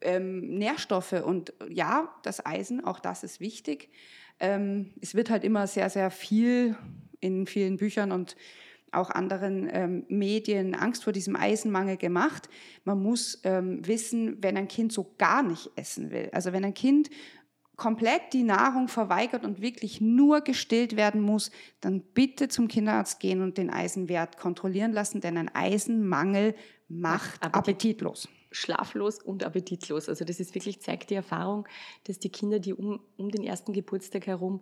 ähm, 0.01 0.59
Nährstoffe 0.59 1.13
und 1.13 1.53
ja, 1.71 2.15
das 2.23 2.45
Eisen, 2.45 2.85
auch 2.85 3.01
das 3.01 3.23
ist 3.23 3.41
wichtig. 3.41 3.91
Ähm, 4.41 4.93
es 5.01 5.15
wird 5.15 5.31
halt 5.31 5.45
immer 5.45 5.67
sehr, 5.67 5.91
sehr 5.91 6.11
viel 6.11 6.77
in 7.21 7.47
vielen 7.47 7.77
Büchern 7.77 8.13
und 8.13 8.37
auch 8.91 9.11
anderen 9.11 9.69
ähm, 9.71 10.05
Medien 10.09 10.75
Angst 10.75 11.05
vor 11.05 11.13
diesem 11.13 11.37
Eisenmangel 11.37 11.97
gemacht. 11.97 12.49
Man 12.85 13.03
muss 13.03 13.41
ähm, 13.45 13.87
wissen, 13.87 14.43
wenn 14.43 14.57
ein 14.57 14.69
Kind 14.69 14.93
so 14.93 15.15
gar 15.19 15.43
nicht 15.43 15.71
essen 15.77 16.11
will, 16.11 16.31
also 16.33 16.53
wenn 16.53 16.65
ein 16.65 16.75
Kind 16.75 17.11
komplett 17.79 18.33
die 18.35 18.43
Nahrung 18.43 18.89
verweigert 18.89 19.45
und 19.45 19.63
wirklich 19.63 20.01
nur 20.03 20.43
gestillt 20.43 20.97
werden 20.97 21.23
muss, 21.23 21.51
dann 21.81 22.03
bitte 22.03 22.49
zum 22.49 22.69
Kinderarzt 22.69 23.21
gehen 23.21 23.41
und 23.41 23.57
den 23.57 23.71
Eisenwert 23.71 24.37
kontrollieren 24.37 24.93
lassen, 24.93 25.21
denn 25.23 25.39
ein 25.39 25.49
Eisenmangel 25.55 26.55
macht 26.89 27.43
Appetit. 27.43 27.57
appetitlos. 27.57 28.29
Schlaflos 28.51 29.23
und 29.23 29.45
appetitlos. 29.45 30.09
Also 30.09 30.25
das 30.25 30.41
ist 30.41 30.55
wirklich, 30.55 30.83
zeigt 30.83 31.11
die 31.11 31.15
Erfahrung, 31.15 31.69
dass 32.05 32.19
die 32.19 32.31
Kinder, 32.31 32.59
die 32.59 32.75
um, 32.75 33.01
um 33.17 33.31
den 33.31 33.45
ersten 33.45 33.73
Geburtstag 33.73 34.27
herum 34.27 34.61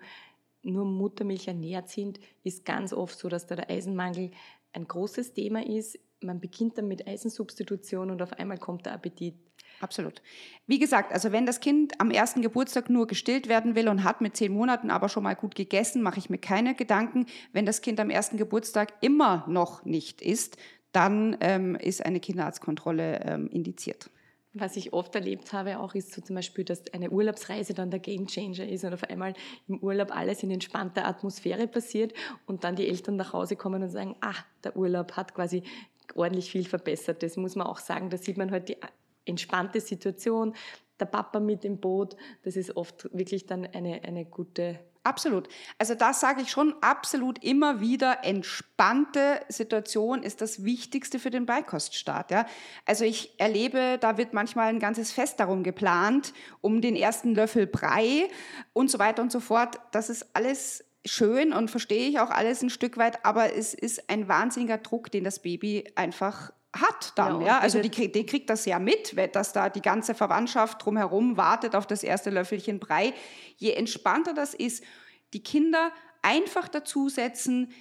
nur 0.63 0.85
Muttermilch 0.85 1.49
ernährt 1.49 1.89
sind, 1.89 2.21
ist 2.43 2.65
ganz 2.65 2.93
oft 2.93 3.19
so, 3.19 3.29
dass 3.29 3.47
da 3.47 3.57
der 3.57 3.71
Eisenmangel 3.71 4.33
ein 4.73 4.87
großes 4.87 5.33
Thema 5.33 5.65
ist. 5.65 5.99
Man 6.21 6.41
beginnt 6.41 6.77
dann 6.77 6.89
mit 6.89 7.07
Eisensubstitution 7.07 8.11
und 8.11 8.21
auf 8.21 8.35
einmal 8.35 8.59
kommt 8.59 8.85
der 8.85 8.93
Appetit. 8.93 9.37
Absolut. 9.81 10.23
Wie 10.67 10.79
gesagt, 10.79 11.13
also 11.13 11.33
wenn 11.33 11.47
das 11.47 11.61
Kind 11.61 12.01
am 12.01 12.11
ersten 12.11 12.43
Geburtstag 12.43 12.89
nur 12.89 13.07
gestillt 13.07 13.49
werden 13.49 13.75
will 13.75 13.89
und 13.89 14.05
hat 14.05 14.21
mit 14.21 14.37
zehn 14.37 14.53
Monaten 14.53 14.91
aber 14.91 15.09
schon 15.09 15.23
mal 15.23 15.35
gut 15.35 15.55
gegessen, 15.55 16.03
mache 16.03 16.19
ich 16.19 16.31
mir 16.31 16.39
keine 16.39 16.75
Gedanken. 16.75 17.27
Wenn 17.53 17.67
das 17.67 17.83
Kind 17.83 18.01
am 18.01 18.11
ersten 18.11 18.37
Geburtstag 18.37 18.95
immer 19.01 19.45
noch 19.49 19.85
nicht 19.85 20.23
isst, 20.23 20.57
dann 20.93 21.37
ähm, 21.41 21.75
ist 21.75 22.05
eine 22.05 22.21
Kinderarztkontrolle 22.21 23.21
ähm, 23.25 23.49
indiziert. 23.49 24.11
Was 24.59 24.79
ich 24.79 24.95
oft 24.95 25.15
erlebt 25.15 25.53
habe, 25.53 25.79
auch 25.79 25.95
ist 25.95 26.15
so 26.15 26.23
zum 26.23 26.35
Beispiel, 26.37 26.65
dass 26.65 26.91
eine 26.95 27.11
Urlaubsreise 27.11 27.75
dann 27.75 27.91
der 27.91 28.01
Gamechanger 28.01 28.67
ist 28.67 28.85
und 28.85 28.95
auf 28.95 29.05
einmal 29.05 29.35
im 29.69 29.79
Urlaub 29.81 30.17
alles 30.17 30.43
in 30.43 30.51
entspannter 30.51 31.07
Atmosphäre 31.07 31.67
passiert 31.67 32.15
und 32.47 32.65
dann 32.65 32.75
die 32.75 32.89
Eltern 32.89 33.17
nach 33.17 33.35
Hause 33.35 33.57
kommen 33.57 33.83
und 33.83 33.91
sagen, 33.91 34.17
ah, 34.23 34.33
der 34.65 34.75
Urlaub 34.75 35.13
hat 35.13 35.35
quasi 35.35 35.63
ordentlich 36.15 36.51
viel 36.51 36.65
verbessert. 36.65 37.23
Das 37.23 37.37
muss 37.37 37.55
man 37.55 37.67
auch 37.67 37.79
sagen. 37.79 38.09
Da 38.09 38.17
sieht 38.17 38.39
man 38.39 38.51
halt 38.51 38.71
die 38.71 38.79
entspannte 39.27 39.81
Situation, 39.81 40.55
der 40.99 41.07
Papa 41.07 41.41
mit 41.41 41.65
im 41.65 41.79
Boot, 41.79 42.17
das 42.43 42.57
ist 42.57 42.77
oft 42.77 43.09
wirklich 43.13 43.47
dann 43.47 43.67
eine, 43.67 44.03
eine 44.05 44.25
gute 44.25 44.81
Absolut. 45.07 45.49
Also 45.79 45.95
das 45.95 46.19
sage 46.19 46.43
ich 46.43 46.51
schon 46.51 46.75
absolut 46.81 47.45
immer 47.45 47.81
wieder. 47.81 48.25
Entspannte 48.25 49.41
Situation 49.49 50.25
ist 50.25 50.41
das 50.41 50.65
Wichtigste 50.65 51.21
für 51.21 51.31
den 51.31 51.47
Beikoststart. 51.47 52.33
Ja? 52.33 52.45
Also 52.87 53.05
ich 53.05 53.39
erlebe, 53.39 53.99
da 54.01 54.19
wird 54.19 54.33
manchmal 54.33 54.67
ein 54.67 54.81
ganzes 54.81 55.13
Fest 55.13 55.39
darum 55.39 55.63
geplant, 55.63 56.33
um 56.61 56.81
den 56.81 56.97
ersten 56.97 57.37
Löffel 57.37 57.69
Brei 57.69 58.29
und 58.73 58.91
so 58.91 58.99
weiter 58.99 59.23
und 59.23 59.31
so 59.31 59.39
fort. 59.39 59.79
Das 59.93 60.11
ist 60.11 60.35
alles 60.35 60.85
schön 61.05 61.53
und 61.53 61.71
verstehe 61.71 62.09
ich 62.09 62.19
auch 62.19 62.31
alles 62.31 62.63
ein 62.63 62.71
Stück 62.71 62.97
weit, 62.97 63.25
aber 63.25 63.55
es 63.55 63.75
ist 63.75 64.11
ein 64.11 64.27
wahnsinniger 64.27 64.79
Druck, 64.79 65.13
den 65.13 65.23
das 65.23 65.39
Baby 65.39 65.85
einfach 65.95 66.53
hat 66.81 67.13
dann. 67.17 67.41
Ja, 67.41 67.47
ja. 67.47 67.59
Also 67.59 67.81
die, 67.81 67.91
die 67.91 68.27
kriegt 68.27 68.51
das 68.51 68.65
ja 68.67 68.79
mit, 68.79 69.15
dass 69.35 69.53
da 69.53 69.69
die 69.69 69.83
ganze 69.83 70.15
Verwandtschaft 70.15 70.85
drumherum 70.85 71.37
wartet 71.37 71.75
auf 71.75 71.87
das 71.87 72.03
erste 72.03 72.31
Löffelchen 72.31 72.79
Brei. 72.79 73.15
Je 73.57 73.73
entspannter 73.73 74.35
das 74.35 74.55
ist, 74.55 74.85
die 75.33 75.43
Kinder 75.43 75.93
einfach 76.23 76.69
dazusetzen 76.69 77.73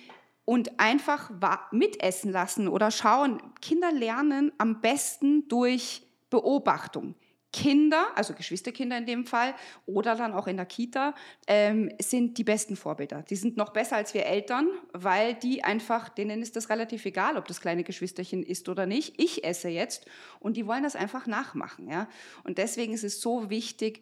und 0.45 0.79
einfach 0.79 1.31
mitessen 1.71 2.31
lassen 2.31 2.67
oder 2.67 2.91
schauen. 2.91 3.41
Kinder 3.61 3.91
lernen 3.91 4.51
am 4.57 4.81
besten 4.81 5.47
durch 5.47 6.03
Beobachtung. 6.29 7.15
Kinder, 7.55 8.07
also 8.15 8.33
Geschwisterkinder 8.33 8.97
in 8.97 9.05
dem 9.05 9.25
Fall, 9.25 9.55
oder 9.85 10.15
dann 10.15 10.33
auch 10.33 10.45
in 10.45 10.57
der 10.57 10.65
Kita, 10.65 11.15
ähm, 11.47 11.89
sind 12.01 12.37
die 12.37 12.43
besten 12.43 12.75
Vorbilder. 12.75 13.23
Die 13.23 13.37
sind 13.37 13.55
noch 13.55 13.71
besser 13.71 13.95
als 13.95 14.13
wir 14.13 14.25
Eltern, 14.25 14.67
weil 14.91 15.35
die 15.35 15.63
einfach, 15.63 16.09
denen 16.09 16.41
ist 16.41 16.57
das 16.57 16.69
relativ 16.69 17.05
egal, 17.05 17.37
ob 17.37 17.47
das 17.47 17.61
kleine 17.61 17.85
Geschwisterchen 17.85 18.43
isst 18.43 18.67
oder 18.67 18.85
nicht. 18.85 19.21
Ich 19.21 19.45
esse 19.45 19.69
jetzt 19.69 20.05
und 20.41 20.57
die 20.57 20.67
wollen 20.67 20.83
das 20.83 20.97
einfach 20.97 21.27
nachmachen. 21.27 21.89
Ja? 21.89 22.09
Und 22.43 22.57
deswegen 22.57 22.91
ist 22.91 23.05
es 23.05 23.21
so 23.21 23.49
wichtig, 23.49 24.01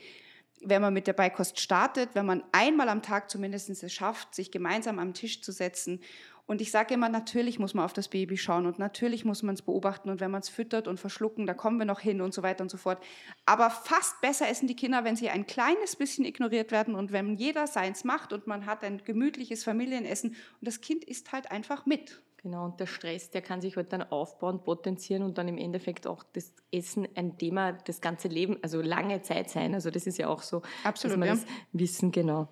wenn 0.66 0.82
man 0.82 0.94
mit 0.94 1.06
der 1.06 1.14
Beikost 1.14 1.60
startet, 1.60 2.10
wenn 2.14 2.26
man 2.26 2.44
einmal 2.54 2.90
am 2.90 3.04
Tag 3.04 3.30
zumindest 3.30 3.70
es 3.70 3.94
schafft, 3.94 4.34
sich 4.34 4.50
gemeinsam 4.50 4.98
am 4.98 5.14
Tisch 5.14 5.44
zu 5.44 5.52
setzen 5.52 6.00
und 6.46 6.60
ich 6.60 6.72
sage 6.72 6.94
immer, 6.94 7.08
natürlich 7.08 7.58
muss 7.58 7.74
man 7.74 7.86
auf 7.86 7.94
das 7.94 8.10
Baby 8.10 8.38
schauen 8.38 8.66
und 8.66 8.78
natürlich 8.78 9.24
muss 9.24 9.44
man 9.44 9.56
es 9.56 9.62
beobachten 9.62 10.10
und 10.10 10.20
wenn 10.20 10.32
man 10.32 10.42
es 10.42 10.50
füttert 10.50 10.88
und 10.88 11.00
verschlucken, 11.00 11.48
da 11.48 11.54
kommen 11.54 11.80
wir 11.80 11.86
noch 11.86 12.02
hin 12.02 12.20
und 12.20 12.34
so 12.34 12.44
weiter 12.44 12.64
und 12.64 12.70
so 12.70 12.78
fort. 12.78 13.02
Aber 13.46 13.70
fast 13.70 14.20
besser 14.22 14.50
essen 14.50 14.68
die 14.68 14.76
Kinder, 14.76 15.06
wenn 15.06 15.16
sie 15.16 15.30
ein 15.30 15.46
kleines 15.46 15.96
bisschen 15.96 16.26
ignoriert 16.26 16.72
werden 16.72 16.96
und 16.96 17.12
wenn 17.14 17.36
jeder 17.36 17.66
seins 17.66 18.04
macht 18.04 18.34
und 18.34 18.46
man 18.46 18.66
hat 18.66 18.84
ein 18.84 19.02
gemütliches 19.06 19.64
Familienessen 19.64 20.32
und 20.32 20.68
das 20.68 20.82
Kind 20.82 21.06
isst 21.06 21.32
halt 21.32 21.50
einfach 21.50 21.86
mit. 21.86 22.22
Genau, 22.44 22.66
und 22.66 22.78
der 22.78 22.88
Stress, 22.88 23.30
der 23.30 23.42
kann 23.42 23.62
sich 23.62 23.78
halt 23.78 23.94
dann 23.94 24.04
aufbauen, 24.04 24.66
potenzieren 24.66 25.24
und 25.24 25.38
dann 25.38 25.48
im 25.48 25.58
Endeffekt 25.58 26.06
auch 26.08 26.24
das 26.34 26.52
Essen 26.74 27.08
ein 27.16 27.38
Thema 27.38 27.72
das 27.72 28.02
ganze 28.02 28.28
Leben, 28.28 28.58
also 28.62 28.82
lange 28.82 29.22
Zeit 29.22 29.50
sein. 29.50 29.74
Also 29.74 29.90
das 29.92 30.08
ist 30.08 30.18
ja 30.18 30.28
auch 30.28 30.42
so, 30.42 30.62
Absolut, 30.84 31.16
dass 31.16 31.22
wir 31.22 31.28
ja. 31.28 31.36
das 31.36 31.46
wissen, 31.72 32.12
genau. 32.12 32.50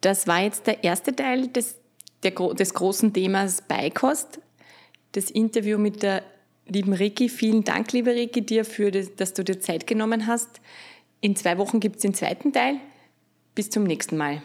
Das 0.00 0.26
war 0.26 0.40
jetzt 0.40 0.66
der 0.66 0.84
erste 0.84 1.14
Teil 1.14 1.48
des 1.48 1.82
der, 2.30 2.54
des 2.54 2.74
großen 2.74 3.12
Themas 3.12 3.62
Beikost. 3.62 4.40
Das 5.12 5.30
Interview 5.30 5.78
mit 5.78 6.02
der 6.02 6.22
lieben 6.66 6.92
Ricky. 6.92 7.28
Vielen 7.28 7.64
Dank, 7.64 7.92
liebe 7.92 8.10
Ricky, 8.10 8.42
dir 8.42 8.64
für 8.64 8.90
das, 8.90 9.14
dass 9.14 9.32
du 9.34 9.44
dir 9.44 9.60
Zeit 9.60 9.86
genommen 9.86 10.26
hast. 10.26 10.60
In 11.20 11.36
zwei 11.36 11.58
Wochen 11.58 11.80
gibt 11.80 11.96
es 11.96 12.02
den 12.02 12.14
zweiten 12.14 12.52
Teil. 12.52 12.76
Bis 13.54 13.70
zum 13.70 13.84
nächsten 13.84 14.16
Mal. 14.16 14.42